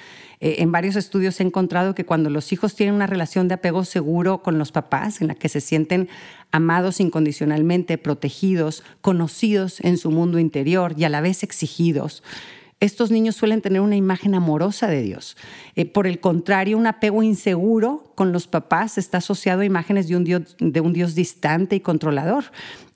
eh, 0.41 0.57
en 0.59 0.71
varios 0.71 0.97
estudios 0.97 1.41
he 1.41 1.45
encontrado 1.45 1.95
que 1.95 2.05
cuando 2.05 2.31
los 2.31 2.53
hijos 2.53 2.75
tienen 2.75 2.95
una 2.95 3.07
relación 3.07 3.49
de 3.49 3.55
apego 3.55 3.85
seguro 3.85 4.43
con 4.43 4.59
los 4.59 4.73
papás, 4.73 5.21
en 5.21 5.29
la 5.29 5.35
que 5.35 5.49
se 5.49 5.61
sienten 5.61 6.09
amados 6.53 7.01
incondicionalmente, 7.01 7.99
protegidos, 7.99 8.83
conocidos 9.01 9.81
en 9.81 9.97
su 9.97 10.11
mundo 10.11 10.39
interior 10.39 10.95
y 10.97 11.05
a 11.05 11.09
la 11.09 11.21
vez 11.21 11.43
exigidos, 11.43 12.23
estos 12.79 13.11
niños 13.11 13.37
suelen 13.37 13.63
tener 13.63 13.81
una 13.81 13.97
imagen 13.97 14.35
amorosa 14.35 14.89
de 14.89 15.03
Dios. 15.03 15.37
Eh, 15.77 15.87
por 15.87 16.07
el 16.07 16.21
contrario, 16.21 16.77
un 16.77 16.87
apego 16.87 17.23
inseguro 17.23 18.13
con 18.15 18.33
los 18.33 18.47
papás 18.47 18.99
está 18.99 19.19
asociado 19.19 19.63
a 19.63 19.65
imágenes 19.65 20.09
de 20.09 20.17
un 20.17 20.25
Dios, 20.25 20.57
de 20.59 20.81
un 20.81 20.93
Dios 20.93 21.15
distante 21.15 21.77
y 21.77 21.81
controlador. 21.81 22.45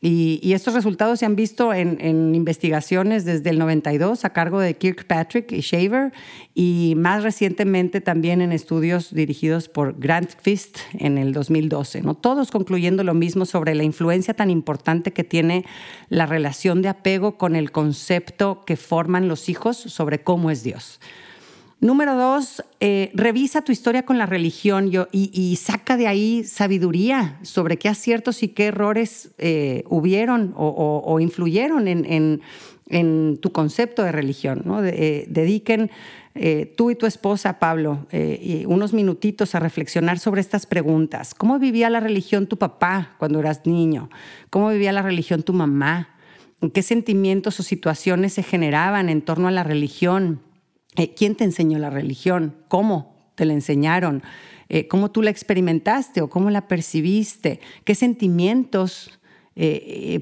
Y, 0.03 0.55
estos 0.55 0.73
resultados 0.73 1.19
se 1.19 1.27
han 1.27 1.37
visto 1.37 1.75
en, 1.75 2.35
investigaciones 2.35 3.27
desde 3.27 3.51
el 3.51 3.59
92 3.59 4.25
a 4.25 4.31
cargo 4.31 4.59
de 4.59 4.75
Kirkpatrick 4.75 5.53
y 5.53 5.61
Shaver 5.61 6.13
y 6.55 6.95
más 6.97 7.23
recientemente 7.23 8.01
también 8.01 8.41
en 8.41 8.53
estudios 8.53 9.13
dirigidos 9.13 9.69
por 9.69 9.99
Grant 9.99 10.31
Fist 10.41 10.79
en 10.95 11.19
el 11.19 11.35
2012. 11.35 12.01
¿no? 12.01 12.15
Todos 12.15 12.51
concluyendo 12.51 13.05
lo 13.05 13.13
mismo 13.13 13.45
sobre 13.45 13.75
la 13.75 13.85
influencia 13.85 14.33
tan 14.33 14.49
importante 14.49 15.13
que 15.13 15.25
tiene 15.25 15.67
la 16.09 16.25
relación 16.25 16.81
de 16.81 16.89
apego 16.89 17.37
con 17.37 17.55
el 17.55 17.71
concepto 17.71 18.65
que 18.65 18.77
forman 18.77 19.29
los 19.29 19.51
hijos 19.51 19.77
sobre 19.77 20.23
cómo 20.23 20.51
es 20.51 20.63
Dios. 20.63 20.99
Número 21.81 22.15
dos, 22.15 22.63
eh, 22.81 23.11
revisa 23.15 23.63
tu 23.63 23.73
historia 23.73 24.03
con 24.03 24.19
la 24.19 24.27
religión 24.27 24.91
y, 25.13 25.57
saca 25.57 25.97
de 25.97 26.09
ahí 26.09 26.45
sabiduría 26.45 27.39
sobre 27.41 27.79
qué 27.79 27.89
aciertos 27.89 28.43
y 28.43 28.49
qué 28.49 28.67
errores 28.67 29.31
eh, 29.39 29.85
hubieron 29.89 30.53
o, 30.57 31.19
influyeron 31.21 31.89
en, 31.89 33.39
tu 33.41 33.53
concepto 33.53 34.03
de 34.03 34.13
religión. 34.13 34.63
Eh, 34.85 35.25
dediquen 35.29 35.91
tú 36.77 36.91
y 36.91 36.97
tu 36.97 37.07
esposa, 37.07 37.59
Pablo, 37.59 38.07
unos 38.67 38.93
minutitos 38.93 39.55
a 39.55 39.59
reflexionar 39.61 40.19
sobre 40.19 40.43
estas 40.43 40.67
preguntas. 40.67 41.35
¿Cómo 41.35 41.59
vivía 41.59 41.89
la 41.89 42.01
religión 42.01 42.47
tu 42.47 42.59
papá 42.59 43.15
cuando 43.19 43.41
eras 43.41 43.65
niño? 43.65 44.11
¿Cómo 44.51 44.69
vivía 44.69 44.93
la 44.93 45.03
religión 45.03 45.43
tu 45.43 45.55
mamá? 45.55 46.11
¿Qué 46.75 46.83
sentimientos 46.83 47.59
o 47.59 47.63
situaciones 47.63 48.35
se 48.35 48.43
generaban 48.43 49.09
en 49.09 49.23
torno 49.23 49.49
a 49.49 49.51
la 49.51 49.65
religión? 49.65 50.41
Eh, 50.97 51.15
¿Quién 51.15 51.37
te 51.37 51.45
enseñó 51.45 51.79
la 51.79 51.91
religión? 51.91 52.57
¿Cómo 52.69 53.33
te 53.37 53.45
la 53.45 53.53
enseñaron? 53.53 54.23
Eh, 54.69 54.89
¿Cómo 54.89 55.11
tú 55.11 55.23
la 55.23 55.31
experimentaste 55.31 56.21
o 56.21 56.29
cómo 56.29 56.51
la 56.51 56.69
percibiste? 56.69 57.61
¿Qué 57.85 57.95
sentimientos 57.95 59.17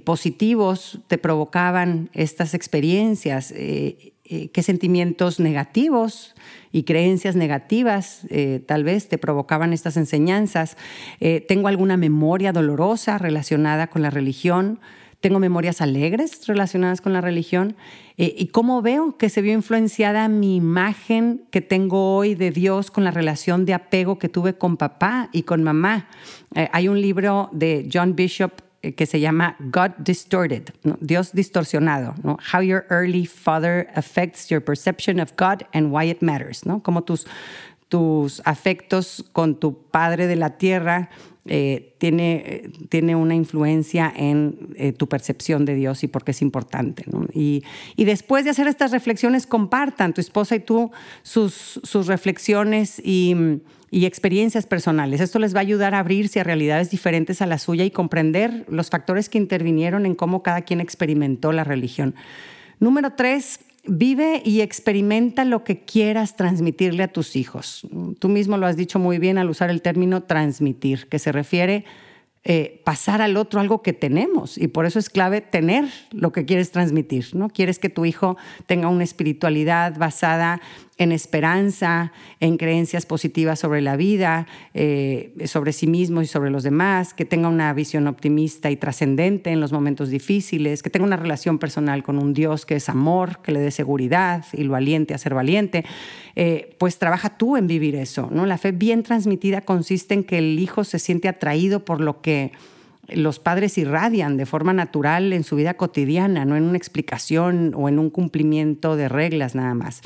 positivos 0.05 0.99
te 1.07 1.17
provocaban 1.17 2.11
estas 2.13 2.55
experiencias? 2.55 3.53
¿Qué 3.53 4.63
sentimientos 4.63 5.39
negativos 5.39 6.35
y 6.73 6.83
creencias 6.83 7.37
negativas 7.37 8.23
tal 8.67 8.83
vez 8.83 9.07
te 9.07 9.17
provocaban 9.17 9.73
estas 9.73 9.97
enseñanzas? 9.97 10.77
¿Tengo 11.47 11.69
alguna 11.69 11.97
memoria 11.97 12.53
dolorosa 12.53 13.17
relacionada 13.17 13.87
con 13.87 14.03
la 14.03 14.11
religión? 14.11 14.81
Tengo 15.21 15.41
memorias 15.41 15.81
alegres 15.81 16.47
relacionadas 16.47 17.01
con 17.01 17.13
la 17.13 17.21
religión 17.21 17.77
eh, 18.17 18.35
y 18.37 18.49
cómo 18.49 18.83
veo 18.83 19.17
que 19.17 19.31
se 19.31 19.43
vio 19.43 19.53
influenciada 19.53 20.29
mi 20.29 20.57
imagen 20.57 21.43
que 21.51 21.61
tengo 21.61 22.15
hoy 22.17 22.35
de 22.35 22.51
Dios 22.51 22.91
con 22.91 23.05
la 23.05 23.11
relación 23.11 23.65
de 23.65 23.75
apego 23.75 24.19
que 24.19 24.29
tuve 24.29 24.55
con 24.55 24.77
papá 24.77 25.29
y 25.33 25.43
con 25.43 25.65
mamá. 25.65 26.09
Eh, 26.55 26.69
hay 26.73 26.89
un 26.89 27.01
libro 27.01 27.49
de 27.53 27.89
John 27.93 28.15
Bishop 28.15 28.63
eh, 28.81 28.95
que 28.95 29.07
se 29.07 29.19
llama 29.19 29.57
God 29.59 29.91
Distorted, 29.99 30.71
Dios 31.01 31.33
distorsionado, 31.33 32.15
How 32.53 32.63
Your 32.63 32.87
Early 32.89 33.27
Father 33.27 33.89
Affects 33.97 34.49
Your 34.49 34.63
Perception 34.63 35.19
of 35.19 35.33
God 35.37 35.65
and 35.73 35.93
Why 35.93 36.11
It 36.11 36.23
Matters, 36.23 36.65
¿no? 36.65 36.81
Cómo 36.81 37.03
tus, 37.03 37.27
tus 37.89 38.41
afectos 38.45 39.25
con 39.33 39.59
tu 39.59 39.83
padre 39.91 40.29
de 40.29 40.37
la 40.37 40.59
tierra 40.59 41.11
eh, 41.49 41.95
tiene, 41.99 42.71
tiene 42.89 43.17
una 43.17 43.35
influencia 43.35 44.13
en 44.15 44.75
eh, 44.77 44.93
tu 44.93 45.09
percepción 45.09 45.65
de 45.65 45.75
Dios 45.75 46.05
y 46.05 46.09
por 46.09 46.25
qué 46.25 46.33
es 46.33 46.43
importante. 46.43 47.05
Y, 47.35 47.65
después 47.97 48.45
de 48.45 48.51
hacer 48.51 48.69
estas 48.69 48.91
reflexiones, 48.93 49.47
compartan 49.47 50.15
tu 50.15 50.21
esposa 50.21 50.57
y 50.57 50.61
tú 50.61 50.91
sus, 51.23 51.81
sus 51.83 52.07
reflexiones 52.07 53.01
y, 53.05 53.35
y 53.91 54.07
experiencias 54.07 54.67
personales. 54.67 55.21
Esto 55.21 55.39
les 55.39 55.55
va 55.55 55.59
a 55.59 55.63
ayudar 55.63 55.95
a 55.95 56.01
abrirse 56.01 56.41
a 56.41 56.45
realidades 56.45 56.91
diferentes 56.91 57.43
a 57.43 57.47
la 57.47 57.59
suya 57.59 57.85
y 57.85 57.91
comprender 57.91 58.65
los 58.69 58.91
factores 58.91 59.29
que 59.29 59.39
intervinieron 59.39 60.07
en 60.07 60.15
cómo 60.15 60.43
cada 60.43 60.63
quien 60.63 60.81
experimentó 60.81 61.53
la 61.53 61.65
religión. 61.65 62.15
Número 62.81 63.13
tres, 63.15 63.61
Vive 63.89 64.43
y 64.45 64.61
experimenta 64.61 65.45
lo 65.45 65.65
que 65.65 65.81
quieras 65.81 66.37
transmitirle 66.37 67.03
a 67.03 67.09
tus 67.09 67.37
hijos. 67.37 67.87
Tú 68.19 68.29
mismo 68.29 68.59
lo 68.59 68.67
has 68.67 68.77
dicho 68.77 68.99
muy 68.99 69.19
bien 69.19 69.39
al 69.39 69.49
usar 69.49 69.71
el 69.71 69.83
término 69.83 70.23
transmitir, 70.23 71.09
que 71.09 71.19
se 71.19 71.33
refiere 71.33 71.85
eh, 72.45 72.81
pasar 72.85 73.21
al 73.21 73.37
otro 73.37 73.61
algo 73.61 73.83
que 73.83 73.93
tenemos 73.93 74.57
y 74.57 74.69
por 74.69 74.87
eso 74.87 74.99
es 74.99 75.11
clave 75.11 75.41
tener 75.41 75.87
lo 76.13 76.33
que 76.33 76.45
quieres 76.45 76.71
transmitir, 76.71 77.35
¿no? 77.35 77.51
Quieres 77.51 77.79
que 77.79 77.89
tu 77.89 78.05
hijo 78.05 78.37
tenga 78.67 78.89
una 78.89 79.05
espiritualidad 79.05 79.99
basada 79.99 80.61
en 80.99 81.13
esperanza, 81.13 82.13
en 82.41 82.57
creencias 82.57 83.07
positivas 83.07 83.61
sobre 83.61 83.81
la 83.81 83.97
vida, 83.97 84.47
eh, 84.75 85.33
sobre 85.47 85.73
sí 85.73 85.87
mismo 85.87 86.23
y 86.23 86.27
sobre 86.27 86.51
los 86.51 86.65
demás, 86.65 87.15
que 87.15 87.25
tenga 87.25 87.49
una 87.49 87.73
visión 87.73 88.09
optimista 88.09 88.71
y 88.71 88.77
trascendente 88.77 89.51
en 89.51 89.61
los 89.61 89.73
momentos 89.73 90.11
difíciles, 90.11 90.83
que 90.83 90.91
tenga 90.91 91.07
una 91.07 91.17
relación 91.17 91.59
personal 91.59 92.03
con 92.03 92.19
un 92.19 92.35
Dios 92.35 92.67
que 92.67 92.77
es 92.77 92.89
amor, 92.89 93.41
que 93.43 93.53
le 93.53 93.61
dé 93.61 93.71
seguridad 93.71 94.45
y 94.53 94.65
lo 94.65 94.75
aliente 94.75 95.15
a 95.15 95.19
ser 95.19 95.35
valiente, 95.35 95.85
eh, 96.35 96.75
pues 96.79 96.99
trabaja 96.99 97.39
tú 97.39 97.57
en 97.57 97.69
vivir 97.69 97.95
eso. 97.95 98.29
¿no? 98.33 98.45
La 98.45 98.59
fe 98.59 98.73
bien 98.73 99.05
transmitida 99.05 99.61
consiste 99.61 100.15
en 100.15 100.25
que 100.25 100.39
el 100.39 100.59
hijo 100.59 100.83
se 100.83 100.99
siente 100.99 101.29
atraído 101.29 101.85
por 101.85 102.01
lo 102.01 102.21
que 102.21 102.53
los 103.09 103.39
padres 103.39 103.79
irradian 103.79 104.37
de 104.37 104.47
forma 104.47 104.73
natural 104.73 105.33
en 105.33 105.45
su 105.45 105.57
vida 105.57 105.75
cotidiana, 105.75 106.45
no 106.45 106.57
en 106.57 106.65
una 106.65 106.77
explicación 106.77 107.73
o 107.75 107.89
en 107.89 107.99
un 107.99 108.11
cumplimiento 108.11 108.97
de 108.97 109.09
reglas 109.09 109.55
nada 109.55 109.75
más. 109.75 110.03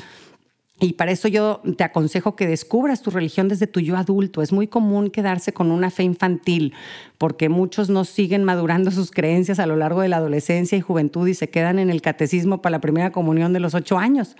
Y 0.79 0.93
para 0.93 1.11
eso 1.11 1.27
yo 1.27 1.61
te 1.77 1.83
aconsejo 1.83 2.35
que 2.35 2.47
descubras 2.47 3.01
tu 3.01 3.11
religión 3.11 3.47
desde 3.47 3.67
tu 3.67 3.79
yo 3.79 3.95
adulto. 3.95 4.41
Es 4.41 4.51
muy 4.51 4.67
común 4.67 5.11
quedarse 5.11 5.53
con 5.53 5.71
una 5.71 5.91
fe 5.91 6.03
infantil, 6.03 6.73
porque 7.17 7.47
muchos 7.47 7.89
no 7.89 8.05
siguen 8.05 8.43
madurando 8.43 8.89
sus 8.89 9.11
creencias 9.11 9.59
a 9.59 9.67
lo 9.67 9.75
largo 9.75 10.01
de 10.01 10.09
la 10.09 10.17
adolescencia 10.17 10.77
y 10.77 10.81
juventud 10.81 11.27
y 11.27 11.35
se 11.35 11.49
quedan 11.49 11.77
en 11.77 11.89
el 11.89 12.01
catecismo 12.01 12.61
para 12.61 12.71
la 12.71 12.81
primera 12.81 13.11
comunión 13.11 13.53
de 13.53 13.59
los 13.59 13.75
ocho 13.75 13.99
años. 13.99 14.35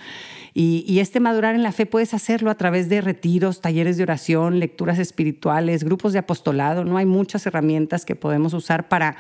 Y, 0.56 0.84
y 0.88 1.00
este 1.00 1.20
madurar 1.20 1.56
en 1.56 1.64
la 1.64 1.72
fe 1.72 1.86
puedes 1.86 2.14
hacerlo 2.14 2.50
a 2.50 2.56
través 2.56 2.90
de 2.90 3.02
retiros, 3.02 3.62
talleres 3.62 3.98
de 3.98 4.04
oración, 4.04 4.60
lecturas 4.60 5.00
espirituales, 5.00 5.84
grupos 5.84 6.14
de 6.14 6.20
apostolado. 6.20 6.84
No 6.84 6.98
hay 6.98 7.06
muchas 7.06 7.46
herramientas 7.46 8.06
que 8.06 8.16
podemos 8.16 8.54
usar 8.54 8.90
para 8.90 9.16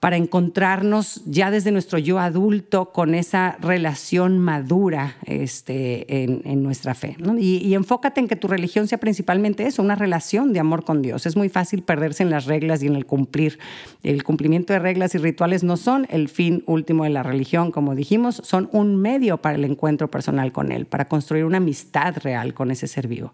para 0.00 0.16
encontrarnos 0.16 1.22
ya 1.26 1.50
desde 1.50 1.72
nuestro 1.72 1.98
yo 1.98 2.20
adulto 2.20 2.92
con 2.92 3.16
esa 3.16 3.56
relación 3.60 4.38
madura 4.38 5.16
este, 5.24 6.22
en, 6.22 6.62
nuestra 6.62 6.94
fe. 6.94 7.16
Y, 7.38 7.74
enfócate 7.74 8.20
en 8.20 8.28
que 8.28 8.36
tu 8.36 8.46
religión 8.46 8.86
sea 8.86 8.98
principalmente 8.98 9.66
eso, 9.66 9.82
una 9.82 9.96
relación 9.96 10.52
de 10.52 10.60
amor 10.60 10.84
con 10.84 11.02
Dios. 11.02 11.26
Es 11.26 11.36
muy 11.36 11.48
fácil 11.48 11.82
perderse 11.82 12.22
en 12.22 12.30
las 12.30 12.46
reglas 12.46 12.82
y 12.82 12.86
en 12.86 12.94
el 12.94 13.06
cumplir. 13.06 13.58
El 14.04 14.22
cumplimiento 14.22 14.72
de 14.72 14.78
reglas 14.78 15.16
y 15.16 15.18
rituales 15.18 15.64
no 15.64 15.76
son 15.76 16.06
el 16.10 16.28
fin 16.28 16.62
último 16.66 17.02
de 17.02 17.10
la 17.10 17.24
religión, 17.24 17.72
como 17.72 17.96
dijimos, 17.96 18.40
son 18.44 18.68
un 18.72 18.96
medio 18.96 19.38
para 19.38 19.56
el 19.56 19.64
encuentro 19.64 20.08
personal 20.08 20.52
con 20.52 20.70
Él, 20.70 20.86
para 20.86 21.08
construir 21.08 21.44
una 21.44 21.56
amistad 21.56 22.16
real 22.22 22.54
con 22.54 22.70
ese 22.70 22.86
ser 22.86 23.08
vivo. 23.08 23.32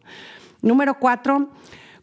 Número 0.62 0.98
cuatro, 0.98 1.50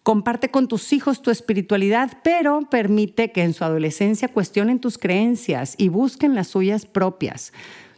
Comparte 0.03 0.49
con 0.49 0.67
tus 0.67 0.93
hijos 0.93 1.21
tu 1.21 1.29
espiritualidad, 1.29 2.17
pero 2.23 2.61
permite 2.71 3.31
que 3.31 3.43
en 3.43 3.53
su 3.53 3.63
adolescencia 3.63 4.27
cuestionen 4.29 4.79
tus 4.79 4.97
creencias 4.97 5.75
y 5.77 5.89
busquen 5.89 6.33
las 6.33 6.47
suyas 6.47 6.87
propias. 6.87 7.53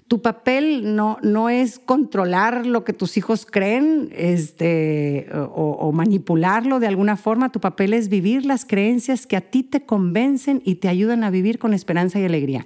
Tu 0.09 0.21
papel 0.21 0.95
no, 0.97 1.17
no 1.21 1.49
es 1.49 1.79
controlar 1.79 2.65
lo 2.65 2.83
que 2.83 2.91
tus 2.91 3.15
hijos 3.15 3.47
creen 3.49 4.09
este, 4.11 5.27
o, 5.33 5.77
o 5.79 5.91
manipularlo 5.93 6.81
de 6.81 6.87
alguna 6.87 7.15
forma. 7.15 7.53
Tu 7.53 7.61
papel 7.61 7.93
es 7.93 8.09
vivir 8.09 8.45
las 8.45 8.65
creencias 8.65 9.25
que 9.25 9.37
a 9.37 9.41
ti 9.41 9.63
te 9.63 9.85
convencen 9.85 10.61
y 10.65 10.75
te 10.75 10.89
ayudan 10.89 11.23
a 11.23 11.29
vivir 11.29 11.57
con 11.57 11.73
esperanza 11.73 12.19
y 12.19 12.25
alegría. 12.25 12.65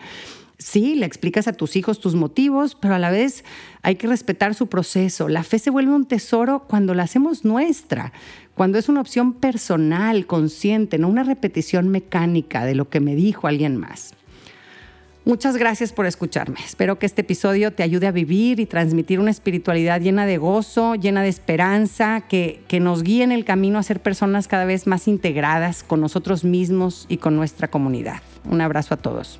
Sí, 0.60 0.96
le 0.96 1.06
explicas 1.06 1.48
a 1.48 1.54
tus 1.54 1.76
hijos 1.76 2.00
tus 2.00 2.16
motivos, 2.16 2.74
pero 2.74 2.96
a 2.96 3.00
la 3.00 3.12
vez 3.12 3.46
hay 3.84 3.96
que 3.96 4.08
respetar 4.08 4.56
su 4.56 4.68
proceso. 4.68 5.28
La 5.28 5.44
fe 5.44 5.60
se 5.60 5.70
vuelve 5.70 5.94
un 5.94 6.08
tesoro 6.08 6.66
cuando 6.68 6.96
la 6.96 7.04
hacemos 7.04 7.46
nuestra, 7.46 8.12
cuando 8.58 8.80
es 8.80 8.90
una 8.90 9.02
opción 9.02 9.34
personal, 9.34 10.26
consciente, 10.26 10.98
no 10.98 11.10
una 11.10 11.24
repetición 11.24 11.90
mecánica 11.90 12.66
de 12.66 12.74
lo 12.74 12.90
que 12.90 13.00
me 13.00 13.14
dijo 13.14 13.46
alguien 13.48 13.78
más. 13.78 14.16
Muchas 15.26 15.58
gracias 15.58 15.94
por 15.94 16.08
escucharme. 16.08 16.58
Espero 16.66 16.98
que 16.98 17.06
este 17.06 17.22
episodio 17.22 17.72
te 17.72 17.84
ayude 17.84 18.08
a 18.08 18.12
vivir 18.12 18.60
y 18.60 18.66
transmitir 18.66 19.20
una 19.20 19.30
espiritualidad 19.30 20.02
llena 20.02 20.26
de 20.26 20.40
gozo, 20.40 20.96
llena 20.96 21.22
de 21.22 21.30
esperanza, 21.30 22.22
que, 22.22 22.62
que 22.68 22.80
nos 22.80 23.04
guíe 23.04 23.24
en 23.24 23.32
el 23.32 23.46
camino 23.46 23.78
a 23.78 23.84
ser 23.84 24.02
personas 24.02 24.48
cada 24.48 24.66
vez 24.66 24.88
más 24.88 25.08
integradas 25.08 25.84
con 25.84 26.02
nosotros 26.02 26.44
mismos 26.44 27.06
y 27.10 27.18
con 27.18 27.36
nuestra 27.36 27.68
comunidad. 27.68 28.22
Un 28.50 28.62
abrazo 28.62 28.96
a 28.96 28.98
todos. 28.98 29.40